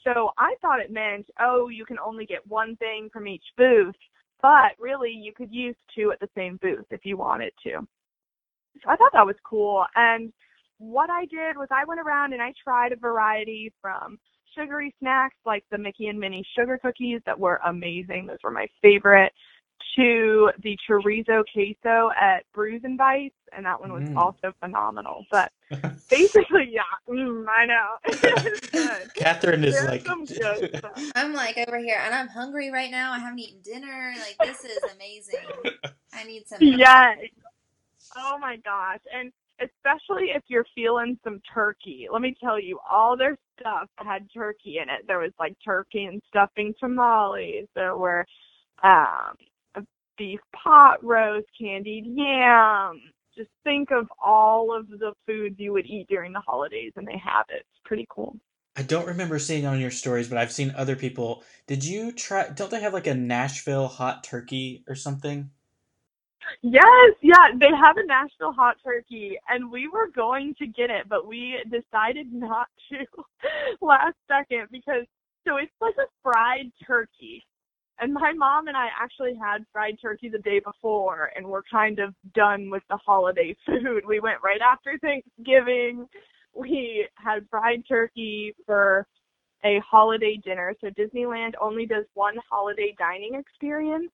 [0.05, 3.95] So I thought it meant, oh, you can only get one thing from each booth,
[4.43, 7.87] but really you could use two at the same booth if you wanted to.
[8.83, 9.85] So I thought that was cool.
[9.95, 10.33] And
[10.79, 14.19] what I did was I went around and I tried a variety from
[14.57, 18.27] sugary snacks like the Mickey and Minnie sugar cookies that were amazing.
[18.27, 19.33] Those were my favorite.
[19.97, 24.17] To the chorizo queso at Brews and Bites, and that one was Mm.
[24.17, 25.25] also phenomenal.
[25.31, 25.53] But
[26.11, 28.99] basically, yeah, mm, I know.
[29.15, 31.03] Catherine is like, some good stuff.
[31.15, 33.13] I'm like over here, and I'm hungry right now.
[33.13, 34.15] I haven't eaten dinner.
[34.19, 35.39] Like this is amazing.
[36.15, 36.59] I need some.
[36.61, 37.19] Yes.
[38.17, 39.01] Oh my gosh.
[39.15, 42.09] And especially if you're feeling some turkey.
[42.13, 45.07] Let me tell you, all their stuff had turkey in it.
[45.07, 47.67] There was like turkey and stuffing tamales.
[47.75, 48.25] There were
[48.83, 49.52] um a
[50.17, 53.01] beef pot roast, candied yam.
[53.37, 57.21] Just think of all of the foods you would eat during the holidays and they
[57.25, 57.61] have it.
[57.61, 58.37] It's pretty cool.
[58.77, 61.45] I don't remember seeing it on your stories, but I've seen other people.
[61.67, 62.49] Did you try?
[62.49, 65.51] Don't they have like a Nashville hot turkey or something?
[66.63, 71.09] Yes, yeah, they have a Nashville hot turkey, and we were going to get it,
[71.09, 73.05] but we decided not to
[73.81, 75.05] last second because
[75.47, 77.45] so it's like a fried turkey.
[78.01, 81.99] And my mom and I actually had fried turkey the day before, and we're kind
[81.99, 84.03] of done with the holiday food.
[84.07, 86.07] We went right after Thanksgiving.
[86.55, 89.07] We had fried turkey for
[89.65, 90.75] a holiday dinner.
[90.81, 94.11] So Disneyland only does one holiday dining experience.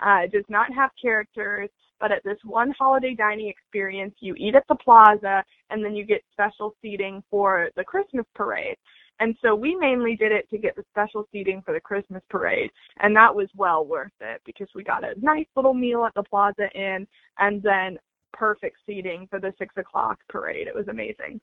[0.00, 1.68] Uh, it does not have characters,
[2.00, 6.04] but at this one holiday dining experience, you eat at the plaza and then you
[6.04, 8.76] get special seating for the Christmas parade.
[9.22, 12.70] And so we mainly did it to get the special seating for the Christmas parade.
[13.00, 16.24] And that was well worth it because we got a nice little meal at the
[16.24, 17.06] Plaza Inn
[17.38, 17.98] and then
[18.32, 20.66] perfect seating for the six o'clock parade.
[20.66, 21.40] It was amazing.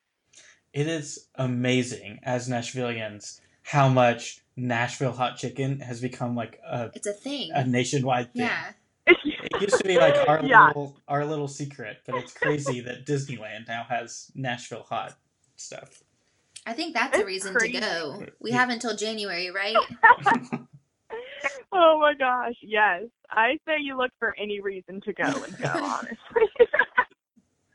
[0.73, 7.07] It is amazing as Nashvillians how much Nashville hot chicken has become like a, It's
[7.07, 7.49] a thing.
[7.53, 8.41] a nationwide thing.
[8.43, 8.71] Yeah.
[9.07, 10.67] It used to be like our Yeah.
[10.67, 15.17] little our little secret, but it's crazy that Disneyland now has Nashville hot
[15.55, 16.03] stuff.
[16.69, 17.73] I think that's a reason crazy.
[17.73, 18.25] to go.
[18.39, 19.75] We have until January, right?
[21.71, 23.05] oh my gosh, yes.
[23.31, 26.17] I say you look for any reason to go and go, honestly.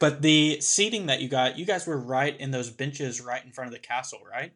[0.01, 3.53] But the seating that you got, you guys were right in those benches right in
[3.53, 4.53] front of the castle, right?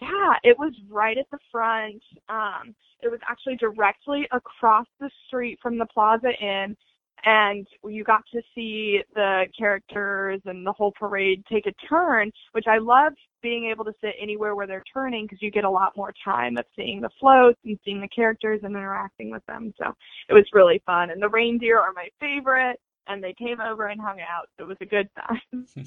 [0.00, 2.02] Yeah, it was right at the front.
[2.28, 6.76] Um, it was actually directly across the street from the Plaza Inn,
[7.26, 12.66] and you got to see the characters and the whole parade take a turn, which
[12.68, 13.12] I love
[13.42, 16.56] being able to sit anywhere where they're turning because you get a lot more time
[16.56, 19.74] of seeing the floats and seeing the characters and interacting with them.
[19.76, 19.92] So
[20.28, 21.10] it was really fun.
[21.10, 24.48] And the reindeer are my favorite, and they came over and hung out.
[24.56, 25.66] So it was a good time.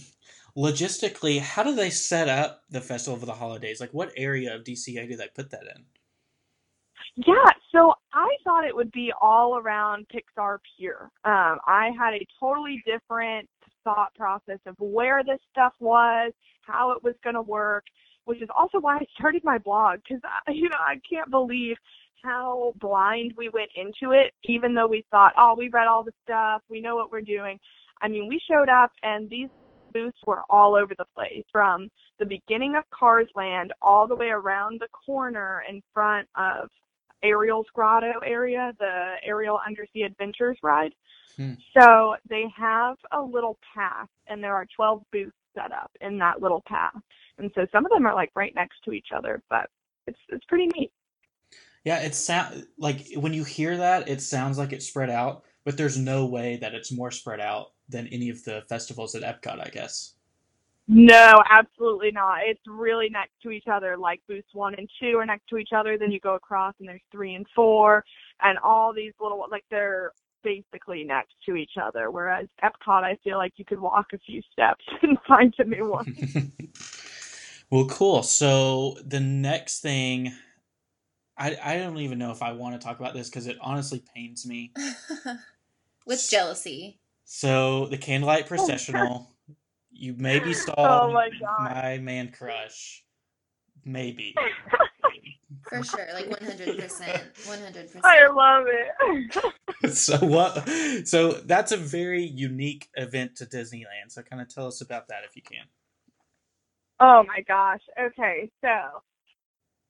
[0.58, 3.80] Logistically, how do they set up the Festival of the Holidays?
[3.80, 5.86] Like, what area of DCA do they put that in?
[7.16, 7.34] Yeah,
[7.72, 11.10] so I thought it would be all around Pixar Pier.
[11.26, 13.50] Um, I had a totally different
[13.84, 17.86] thought process of where this stuff was, how it was going to work,
[18.26, 21.78] which is also why I started my blog because you know I can't believe
[22.24, 24.34] how blind we went into it.
[24.46, 27.60] Even though we thought, oh, we read all the stuff, we know what we're doing.
[28.02, 29.50] I mean, we showed up and these
[29.94, 34.28] booths were all over the place from the beginning of Cars Land all the way
[34.28, 36.70] around the corner in front of
[37.24, 40.94] Ariel's Grotto area, the Ariel Undersea Adventures ride.
[41.36, 41.54] Hmm.
[41.78, 46.42] So they have a little path, and there are 12 booths set up in that
[46.42, 47.02] little path.
[47.38, 49.70] And so some of them are like right next to each other, but
[50.08, 50.92] it's it's pretty neat.
[51.86, 55.78] Yeah, it sound like when you hear that, it sounds like it's spread out, but
[55.78, 59.66] there's no way that it's more spread out than any of the festivals at Epcot,
[59.66, 60.16] I guess.
[60.92, 62.40] No, absolutely not.
[62.48, 63.96] It's really next to each other.
[63.96, 66.00] Like booths one and two are next to each other.
[66.00, 68.04] Then you go across and there's three and four,
[68.42, 72.10] and all these little like they're basically next to each other.
[72.10, 75.92] Whereas Epcot, I feel like you could walk a few steps and find a new
[75.92, 76.52] one.
[77.70, 78.24] well, cool.
[78.24, 80.34] So the next thing,
[81.38, 84.02] I I don't even know if I want to talk about this because it honestly
[84.16, 84.74] pains me.
[86.08, 86.98] With jealousy.
[87.26, 89.29] So the candlelight oh, processional,
[90.00, 93.04] you maybe oh saw Oh my my man crush,
[93.86, 94.36] maybe.
[95.68, 96.78] For sure, like 100%.
[96.88, 98.02] 100%.
[98.04, 99.94] I love it.
[99.96, 100.68] so what?
[101.08, 104.10] So that's a very unique event to Disneyland.
[104.10, 105.66] So kind of tell us about that if you can.
[107.00, 107.82] Oh my gosh.
[108.00, 109.02] Okay, so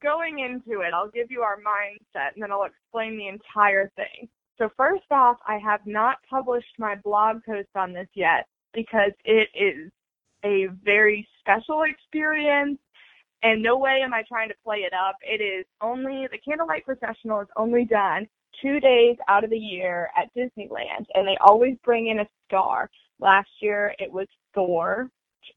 [0.01, 4.29] going into it, I'll give you our mindset and then I'll explain the entire thing.
[4.57, 9.49] So first off, I have not published my blog post on this yet because it
[9.55, 9.91] is
[10.43, 12.79] a very special experience
[13.41, 15.15] and no way am I trying to play it up.
[15.21, 18.27] It is only the candlelight processional is only done
[18.61, 22.89] two days out of the year at Disneyland and they always bring in a star.
[23.19, 25.09] Last year it was Thor.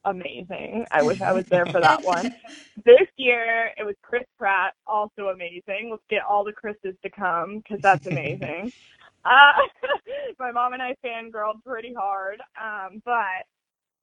[0.04, 0.86] Amazing.
[0.90, 2.34] I wish I was there for that one.
[2.84, 5.88] This year it was Chris Pratt, also amazing.
[5.90, 8.72] Let's get all the Chris's to come because that's amazing.
[9.24, 9.52] uh,
[10.38, 12.40] my mom and I fangirled pretty hard.
[12.60, 13.46] Um, but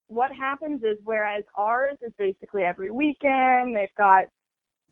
[0.09, 4.25] what happens is whereas ours is basically every weekend, they've got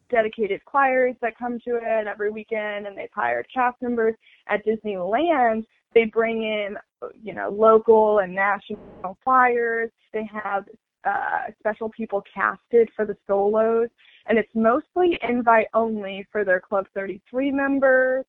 [0.10, 4.16] dedicated choirs that come to it every weekend and they've hired cast members.
[4.48, 6.76] At Disneyland they bring in
[7.22, 8.80] you know local and national
[9.24, 9.90] choirs.
[10.14, 10.66] They have
[11.04, 13.90] uh, special people casted for the solos.
[14.28, 18.26] And it's mostly invite only for their club 33 members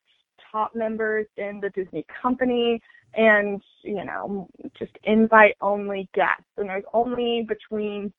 [0.50, 2.80] top members in the disney company
[3.14, 8.12] and you know just invite only guests and there's only between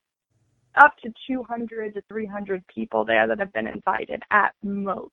[0.79, 5.11] up to 200 to 300 people there that have been invited at most.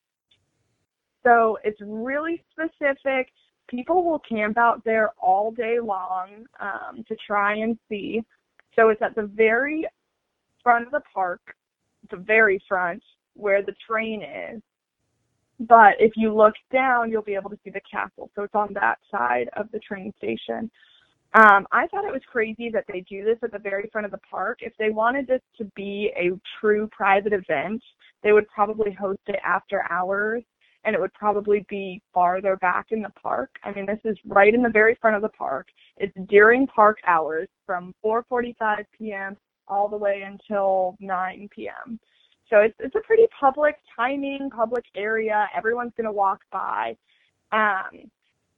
[1.25, 3.29] So it's really specific.
[3.69, 8.23] People will camp out there all day long um, to try and see.
[8.77, 9.87] So it's at the very
[10.63, 11.41] front of the park,
[12.11, 13.03] the very front
[13.35, 14.63] where the train is.
[15.61, 18.31] But if you look down, you'll be able to see the castle.
[18.35, 20.71] So it's on that side of the train station.
[21.35, 24.11] Um, I thought it was crazy that they do this at the very front of
[24.11, 24.59] the park.
[24.61, 27.83] If they wanted this to be a true private event,
[28.23, 30.43] they would probably host it after hours
[30.85, 33.51] and it would probably be farther back in the park.
[33.65, 35.67] I mean, this is right in the very front of the park.
[35.97, 39.37] It's during park hours from 4:45 p.m.
[39.67, 41.99] all the way until 9 p.m.
[42.51, 45.49] So it's it's a pretty public timing, public area.
[45.57, 46.97] Everyone's going to walk by.
[47.53, 48.11] Um,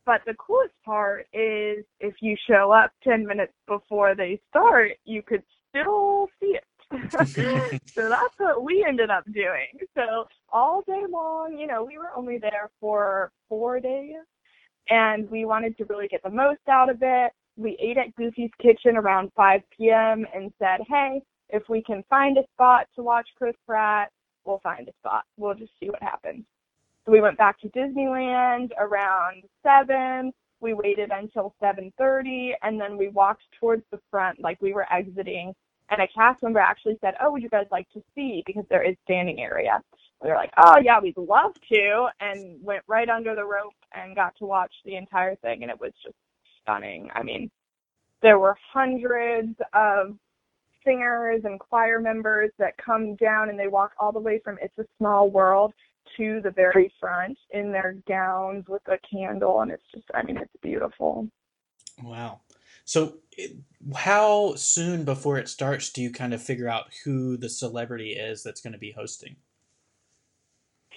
[0.05, 5.23] but the coolest part is if you show up 10 minutes before they start, you
[5.23, 6.65] could still see it.
[7.93, 9.69] so that's what we ended up doing.
[9.95, 14.15] So all day long, you know, we were only there for four days
[14.89, 17.33] and we wanted to really get the most out of it.
[17.57, 20.25] We ate at Goofy's Kitchen around 5 p.m.
[20.35, 21.21] and said, hey,
[21.51, 24.11] if we can find a spot to watch Chris Pratt,
[24.45, 25.25] we'll find a spot.
[25.37, 26.45] We'll just see what happens.
[27.05, 30.33] So we went back to Disneyland around 7.
[30.61, 35.55] We waited until 7:30 and then we walked towards the front like we were exiting
[35.91, 38.83] and a cast member actually said, "Oh, would you guys like to see because there
[38.83, 39.83] is standing area."
[40.23, 44.15] We were like, "Oh, yeah, we'd love to." And went right under the rope and
[44.15, 46.17] got to watch the entire thing and it was just
[46.61, 47.11] stunning.
[47.15, 47.51] I mean,
[48.21, 50.19] there were hundreds of
[50.85, 54.77] singers and choir members that come down and they walk all the way from It's
[54.79, 55.73] a Small World
[56.17, 60.37] to the very front in their gowns with a candle, and it's just, I mean,
[60.37, 61.29] it's beautiful.
[62.03, 62.41] Wow.
[62.85, 63.19] So,
[63.95, 68.43] how soon before it starts do you kind of figure out who the celebrity is
[68.43, 69.37] that's going to be hosting?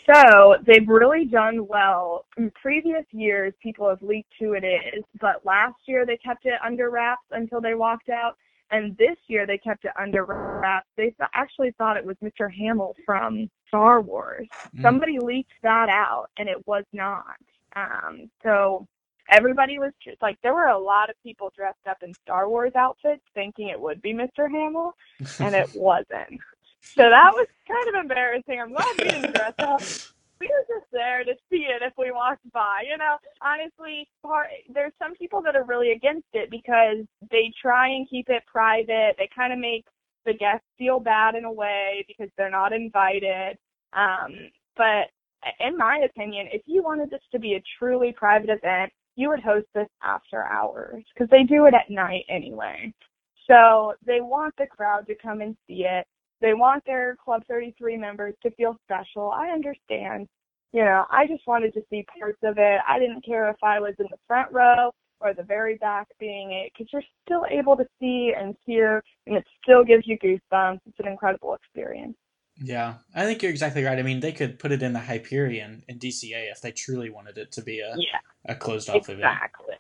[0.09, 2.25] So they've really done well.
[2.37, 6.53] In previous years, people have leaked who it is, but last year they kept it
[6.65, 8.35] under wraps until they walked out,
[8.71, 10.87] and this year they kept it under wraps.
[10.97, 12.51] They th- actually thought it was Mr.
[12.51, 14.47] Hamill from Star Wars.
[14.75, 14.81] Mm.
[14.81, 17.35] Somebody leaked that out, and it was not.
[17.75, 18.87] Um, so
[19.29, 22.73] everybody was just like, there were a lot of people dressed up in Star Wars
[22.75, 24.49] outfits thinking it would be Mr.
[24.49, 24.93] Hamill,
[25.39, 26.39] and it wasn't.
[26.81, 28.59] So that was kind of embarrassing.
[28.59, 29.81] I'm glad we didn't dress up.
[30.41, 32.81] We were just there to see it if we walked by.
[32.89, 37.89] You know, honestly, part, there's some people that are really against it because they try
[37.89, 39.13] and keep it private.
[39.17, 39.85] They kind of make
[40.25, 43.57] the guests feel bad in a way because they're not invited.
[43.93, 45.13] Um, but
[45.59, 49.41] in my opinion, if you wanted this to be a truly private event, you would
[49.41, 52.91] host this after hours because they do it at night anyway.
[53.47, 56.05] So they want the crowd to come and see it.
[56.41, 59.31] They want their Club 33 members to feel special.
[59.31, 60.27] I understand.
[60.73, 62.79] You know, I just wanted to see parts of it.
[62.87, 66.51] I didn't care if I was in the front row or the very back being
[66.51, 70.79] it because you're still able to see and hear and it still gives you goosebumps.
[70.87, 72.15] It's an incredible experience.
[72.57, 73.97] Yeah, I think you're exactly right.
[73.97, 77.37] I mean, they could put it in the Hyperion in DCA if they truly wanted
[77.37, 79.19] it to be a Yeah, a closed off event.
[79.19, 79.75] exactly.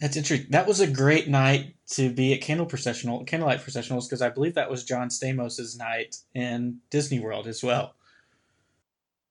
[0.00, 0.50] That's interesting.
[0.50, 4.54] That was a great night to be at Candle Processional, Candlelight Processionals, because I believe
[4.54, 7.94] that was John Stamos's night in Disney World as well.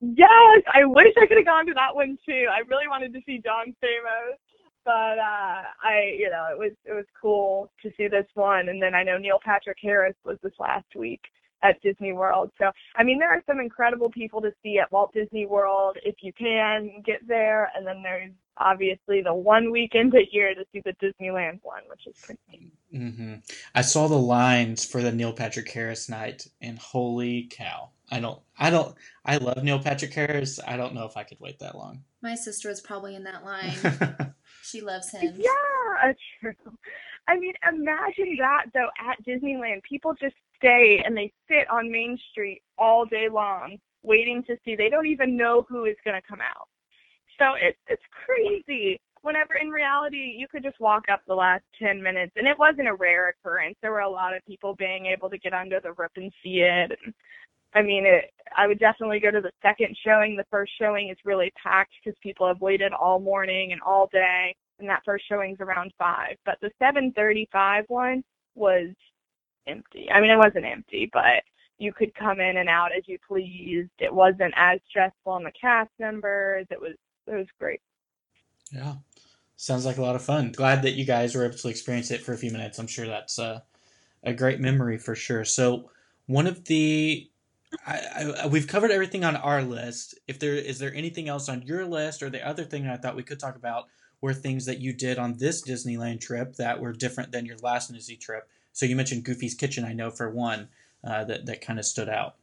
[0.02, 2.46] Yes, I wish I could have gone to that one too.
[2.52, 4.38] I really wanted to see John Stamos,
[4.84, 8.70] but uh I, you know, it was it was cool to see this one.
[8.70, 11.22] And then I know Neil Patrick Harris was this last week
[11.64, 12.52] at Disney World.
[12.58, 16.16] So I mean, there are some incredible people to see at Walt Disney World if
[16.22, 17.72] you can get there.
[17.76, 22.08] And then there's obviously the one weekend a year to see the Disneyland one, which
[22.08, 22.74] is pretty neat.
[22.92, 23.36] hmm
[23.74, 27.90] I saw the lines for the Neil Patrick Harris night, and holy cow!
[28.12, 28.96] I don't, I don't,
[29.26, 30.60] I love Neil Patrick Harris.
[30.66, 32.04] I don't know if I could wait that long.
[32.22, 34.34] My sister was probably in that line.
[34.62, 35.34] She loves him.
[35.38, 36.54] Yeah, true.
[37.28, 39.84] I mean, imagine that though at Disneyland.
[39.84, 44.76] People just stay and they sit on Main Street all day long waiting to see.
[44.76, 46.68] They don't even know who is going to come out.
[47.38, 49.00] So it's it's crazy.
[49.22, 52.88] Whenever in reality you could just walk up the last 10 minutes and it wasn't
[52.88, 53.76] a rare occurrence.
[53.82, 56.60] There were a lot of people being able to get under the rip and see
[56.62, 56.92] it.
[57.04, 57.14] And,
[57.74, 60.36] I mean, it, I would definitely go to the second showing.
[60.36, 64.56] The first showing is really packed because people have waited all morning and all day,
[64.80, 66.38] and that first showing's around five.
[66.46, 68.24] But the 7:35 one
[68.56, 68.90] was
[69.68, 70.10] empty.
[70.10, 71.44] I mean, it wasn't empty, but
[71.78, 73.92] you could come in and out as you pleased.
[74.00, 76.66] It wasn't as stressful on the cast members.
[76.72, 76.96] It was
[77.28, 77.82] it was great.
[78.72, 78.96] Yeah,
[79.56, 80.52] sounds like a lot of fun.
[80.52, 82.80] Glad that you guys were able to experience it for a few minutes.
[82.80, 83.64] I'm sure that's a,
[84.24, 85.46] a great memory for sure.
[85.46, 85.90] So,
[86.28, 87.30] one of the
[87.86, 90.18] I, I, we've covered everything on our list.
[90.28, 93.16] If there is there anything else on your list, or the other thing I thought
[93.16, 93.86] we could talk about
[94.22, 97.92] were things that you did on this Disneyland trip that were different than your last
[97.92, 98.48] Disney trip.
[98.74, 100.68] So you mentioned Goofy's Kitchen, I know for one,
[101.04, 102.36] uh, that that kind of stood out.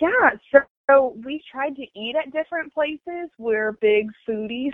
[0.00, 0.60] Yeah, so,
[0.90, 3.30] so we tried to eat at different places.
[3.38, 4.72] We're big foodies,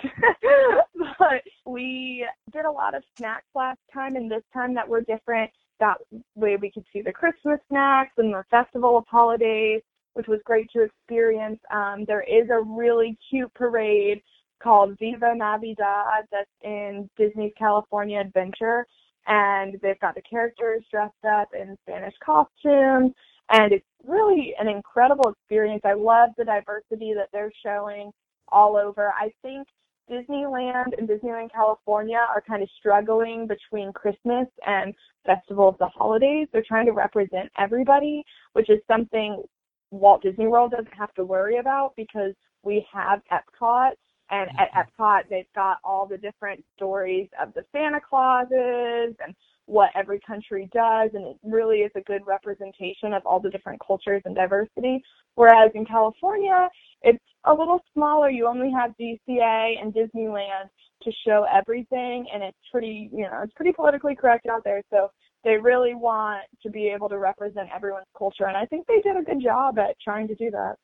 [1.19, 5.51] but we did a lot of snacks last time, and this time that were different.
[5.81, 5.97] That
[6.37, 10.71] way we could see the Christmas snacks and the Festival of Holidays, which was great
[10.73, 11.59] to experience.
[11.73, 14.23] Um, there is a really cute parade
[14.63, 18.87] called Viva Navidad that's in Disney's California Adventure,
[19.27, 23.13] and they've got the characters dressed up in Spanish costumes
[23.51, 25.83] and it's really an incredible experience.
[25.85, 28.11] I love the diversity that they're showing
[28.49, 29.13] all over.
[29.19, 29.67] I think
[30.11, 34.95] Disneyland and Disneyland California are kind of struggling between Christmas and
[35.25, 36.49] Festival of the Holidays.
[36.53, 39.43] They're trying to represent everybody, which is something
[39.91, 43.93] Walt Disney World doesn't have to worry about because we have Epcot.
[44.31, 44.59] And mm-hmm.
[44.59, 49.35] at Epcot, they've got all the different stories of the Santa Clauses and
[49.67, 53.81] what every country does, and it really is a good representation of all the different
[53.85, 55.03] cultures and diversity.
[55.37, 56.69] Whereas in California,
[57.03, 58.29] it's a little smaller.
[58.29, 60.69] You only have DCA and Disneyland
[61.03, 64.83] to show everything, and it's pretty, you know, it's pretty politically correct out there.
[64.91, 65.11] So
[65.45, 69.17] they really want to be able to represent everyone's culture, and I think they did
[69.17, 70.77] a good job at trying to do that.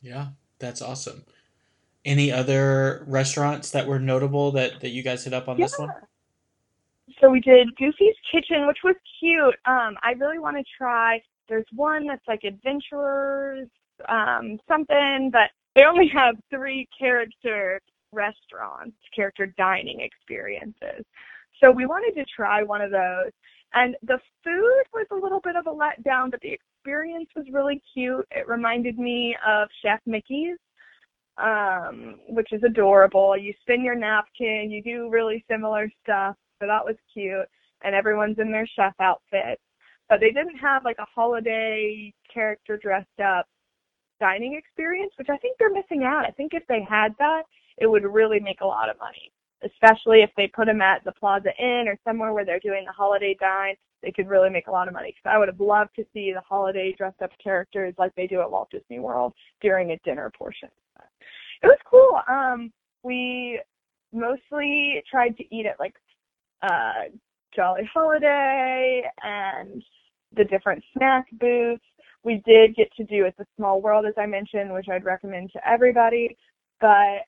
[0.00, 0.28] Yeah,
[0.58, 1.24] that's awesome.
[2.04, 5.90] Any other restaurants that were notable that, that you guys hit up on this one?
[7.20, 9.56] So we did Goofy's Kitchen, which was cute.
[9.66, 11.20] Um, I really want to try.
[11.48, 13.68] There's one that's like Adventurers,
[14.08, 17.80] um, something, but they only have three character
[18.12, 21.04] restaurants, character dining experiences.
[21.62, 23.32] So we wanted to try one of those.
[23.74, 27.82] And the food was a little bit of a letdown, but the experience was really
[27.92, 28.26] cute.
[28.30, 30.56] It reminded me of Chef Mickey's,
[31.38, 33.36] um, which is adorable.
[33.36, 36.36] You spin your napkin, you do really similar stuff.
[36.60, 37.48] So that was cute.
[37.84, 39.62] And everyone's in their chef outfits.
[40.08, 43.46] But they didn't have like a holiday character dressed up
[44.20, 46.24] dining experience, which I think they're missing out.
[46.26, 47.42] I think if they had that,
[47.76, 49.30] it would really make a lot of money.
[49.64, 52.92] Especially if they put them at the Plaza Inn or somewhere where they're doing the
[52.92, 55.10] holiday dine, they could really make a lot of money.
[55.10, 58.40] Because I would have loved to see the holiday dressed up characters like they do
[58.40, 60.68] at Walt Disney World during a dinner portion.
[61.62, 62.20] It was cool.
[62.28, 63.60] Um, we
[64.12, 65.94] mostly tried to eat at like
[66.62, 67.10] uh,
[67.54, 69.82] Jolly Holiday and
[70.34, 71.82] the different snack booths.
[72.24, 75.50] We did get to do at the Small World, as I mentioned, which I'd recommend
[75.52, 76.36] to everybody.
[76.80, 77.22] But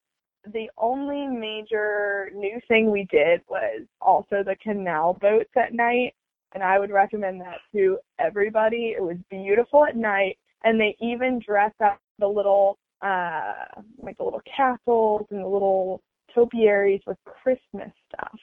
[0.53, 6.15] the only major new thing we did was also the canal boats at night,
[6.55, 8.95] and I would recommend that to everybody.
[8.97, 13.65] It was beautiful at night, and they even dress up the little uh
[14.03, 16.03] like the little castles and the little
[16.35, 18.39] topiaries with Christmas stuff.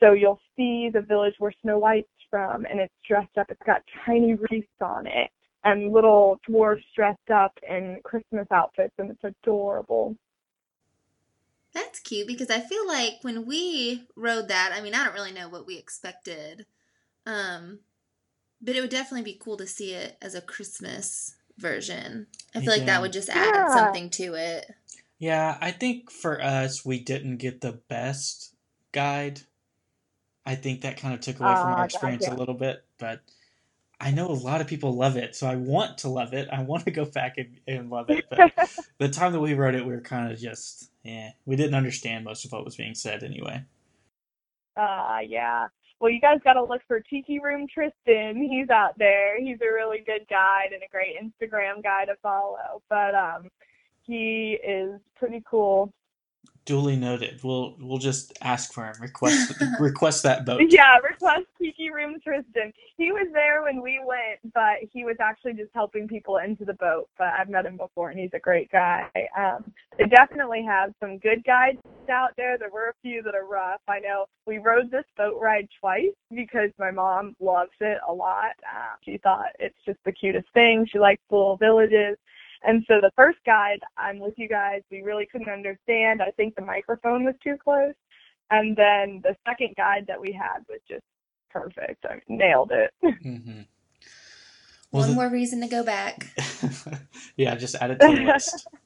[0.00, 3.50] So you'll see the village where Snow White's from, and it's dressed up.
[3.50, 5.30] It's got tiny wreaths on it
[5.64, 10.16] and little dwarfs dressed up in Christmas outfits, and it's adorable.
[11.72, 15.32] That's cute because I feel like when we rode that, I mean, I don't really
[15.32, 16.66] know what we expected.
[17.24, 17.80] Um,
[18.60, 22.26] but it would definitely be cool to see it as a Christmas version.
[22.54, 22.86] I feel like Yeah.
[22.86, 23.68] that would just add Yeah.
[23.68, 24.70] something to it.
[25.18, 28.54] Yeah, I think for us, we didn't get the best
[28.92, 29.40] guide.
[30.44, 32.36] I think that kind of took away from Ah, our experience gotcha.
[32.36, 33.22] a little bit, but
[34.00, 36.48] I know a lot of people love it, so I want to love it.
[36.52, 38.52] I want to go back and, and love it, but
[38.98, 42.24] the time that we rode it, we were kind of just, yeah, we didn't understand
[42.24, 43.62] most of what was being said anyway.
[44.76, 45.68] Uh, yeah.
[46.02, 48.42] Well, you guys got to look for Tiki Room Tristan.
[48.42, 49.40] He's out there.
[49.40, 52.82] He's a really good guide and a great Instagram guy to follow.
[52.90, 53.48] But um,
[54.02, 55.92] he is pretty cool.
[56.64, 57.40] Duly noted.
[57.42, 58.94] We'll we'll just ask for him.
[59.00, 60.62] Request request that boat.
[60.68, 62.72] Yeah, request Tiki Room Tristan.
[62.96, 66.74] He was there when we went, but he was actually just helping people into the
[66.74, 67.08] boat.
[67.18, 69.08] But I've met him before, and he's a great guy.
[69.36, 72.56] Um, they definitely have some good guides out there.
[72.56, 73.80] There were a few that are rough.
[73.88, 78.52] I know we rode this boat ride twice because my mom loves it a lot.
[78.62, 80.86] Uh, she thought it's just the cutest thing.
[80.90, 82.16] She likes little villages.
[82.64, 84.82] And so the first guide, I'm with you guys.
[84.90, 86.22] We really couldn't understand.
[86.22, 87.94] I think the microphone was too close.
[88.50, 91.02] And then the second guide that we had was just
[91.50, 92.04] perfect.
[92.04, 92.92] I nailed it.
[93.22, 93.62] hmm
[94.90, 96.28] One more reason to go back.
[97.36, 98.68] yeah, just add it to the list.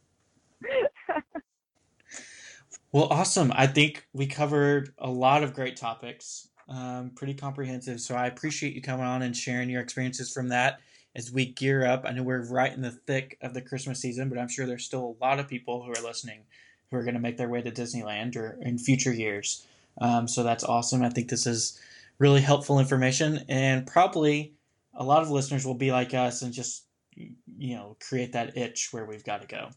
[2.93, 3.53] Well, awesome.
[3.55, 8.01] I think we covered a lot of great topics, um, pretty comprehensive.
[8.01, 10.81] So I appreciate you coming on and sharing your experiences from that
[11.17, 12.05] as we gear up.
[12.05, 14.85] I know we're right in the thick of the Christmas season, but I'm sure there's
[14.85, 16.43] still a lot of people who are listening
[16.91, 19.67] who are going to make their way to Disneyland or in future years.
[19.99, 21.03] Um, so that's awesome.
[21.03, 21.81] I think this is
[22.19, 24.53] really helpful information, and probably
[24.95, 26.85] a lot of listeners will be like us and just
[27.17, 29.69] you know create that itch where we've got to go.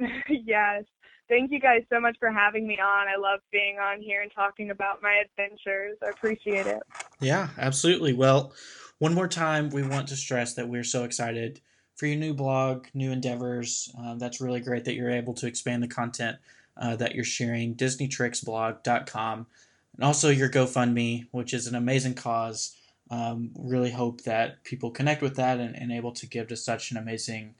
[0.28, 0.84] yes.
[1.28, 3.08] Thank you guys so much for having me on.
[3.08, 5.98] I love being on here and talking about my adventures.
[6.04, 6.82] I appreciate it.
[7.20, 8.12] Yeah, absolutely.
[8.12, 8.52] Well,
[8.98, 11.60] one more time, we want to stress that we're so excited
[11.96, 13.92] for your new blog, new endeavors.
[13.98, 16.36] Um, that's really great that you're able to expand the content
[16.76, 17.74] uh, that you're sharing.
[17.74, 19.46] DisneyTricksBlog.com,
[19.94, 22.76] and also your GoFundMe, which is an amazing cause.
[23.10, 26.90] Um, really hope that people connect with that and, and able to give to such
[26.90, 27.54] an amazing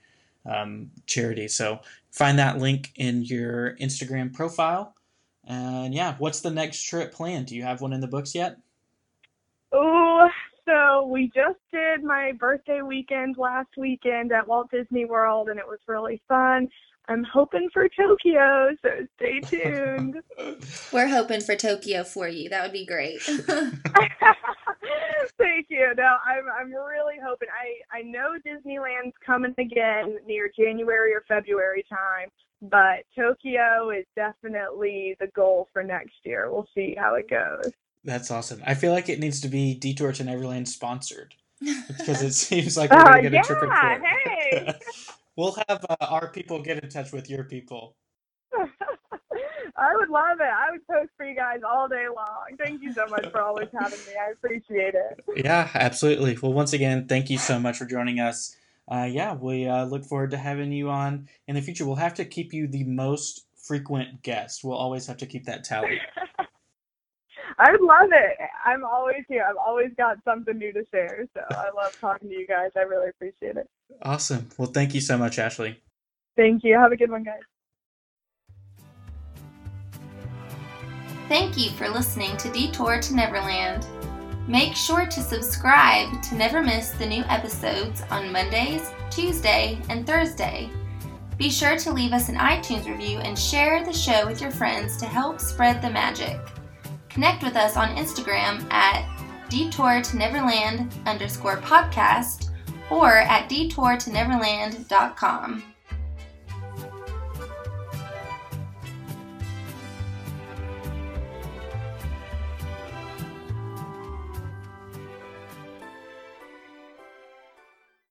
[0.44, 1.48] um, charity.
[1.48, 1.80] So
[2.10, 4.94] find that link in your Instagram profile.
[5.46, 7.46] And yeah, what's the next trip planned?
[7.46, 8.58] Do you have one in the books yet?
[9.72, 10.28] Oh,
[10.66, 15.66] so we just did my birthday weekend last weekend at Walt Disney World, and it
[15.66, 16.68] was really fun.
[17.08, 20.16] I'm hoping for Tokyo, so stay tuned.
[20.92, 22.48] We're hoping for Tokyo for you.
[22.48, 23.22] That would be great.
[25.38, 25.92] Thank you.
[25.96, 27.48] No, I'm I'm really hoping.
[27.52, 32.28] I I know Disneyland's coming again near January or February time,
[32.62, 36.50] but Tokyo is definitely the goal for next year.
[36.50, 37.70] We'll see how it goes.
[38.06, 38.62] That's awesome.
[38.64, 42.90] I feel like it needs to be Detour to Neverland sponsored because it seems like
[42.90, 44.02] we're Uh, going to get yeah, a trip court.
[44.04, 44.74] hey.
[45.36, 47.96] we'll have uh, our people get in touch with your people.
[49.78, 50.44] I would love it.
[50.46, 52.56] I would post for you guys all day long.
[52.58, 54.12] Thank you so much for always having me.
[54.18, 55.22] I appreciate it.
[55.44, 56.38] Yeah, absolutely.
[56.40, 58.56] Well, once again, thank you so much for joining us.
[58.90, 61.84] Uh, yeah, we uh, look forward to having you on in the future.
[61.84, 64.64] We'll have to keep you the most frequent guest.
[64.64, 66.00] We'll always have to keep that tally.
[67.58, 68.36] I would love it.
[68.64, 69.46] I'm always here.
[69.48, 71.26] I've always got something new to share.
[71.34, 72.70] So I love talking to you guys.
[72.76, 73.68] I really appreciate it.
[74.02, 74.48] Awesome.
[74.58, 75.80] Well, thank you so much, Ashley.
[76.36, 76.78] Thank you.
[76.78, 77.40] Have a good one, guys.
[81.28, 83.86] Thank you for listening to Detour to Neverland.
[84.46, 90.70] Make sure to subscribe to never miss the new episodes on Mondays, Tuesday, and Thursday.
[91.36, 94.96] Be sure to leave us an iTunes review and share the show with your friends
[94.98, 96.38] to help spread the magic.
[97.16, 99.08] Connect with us on Instagram at
[99.48, 102.50] detour to neverland underscore podcast
[102.90, 105.62] or at detour to neverland.com.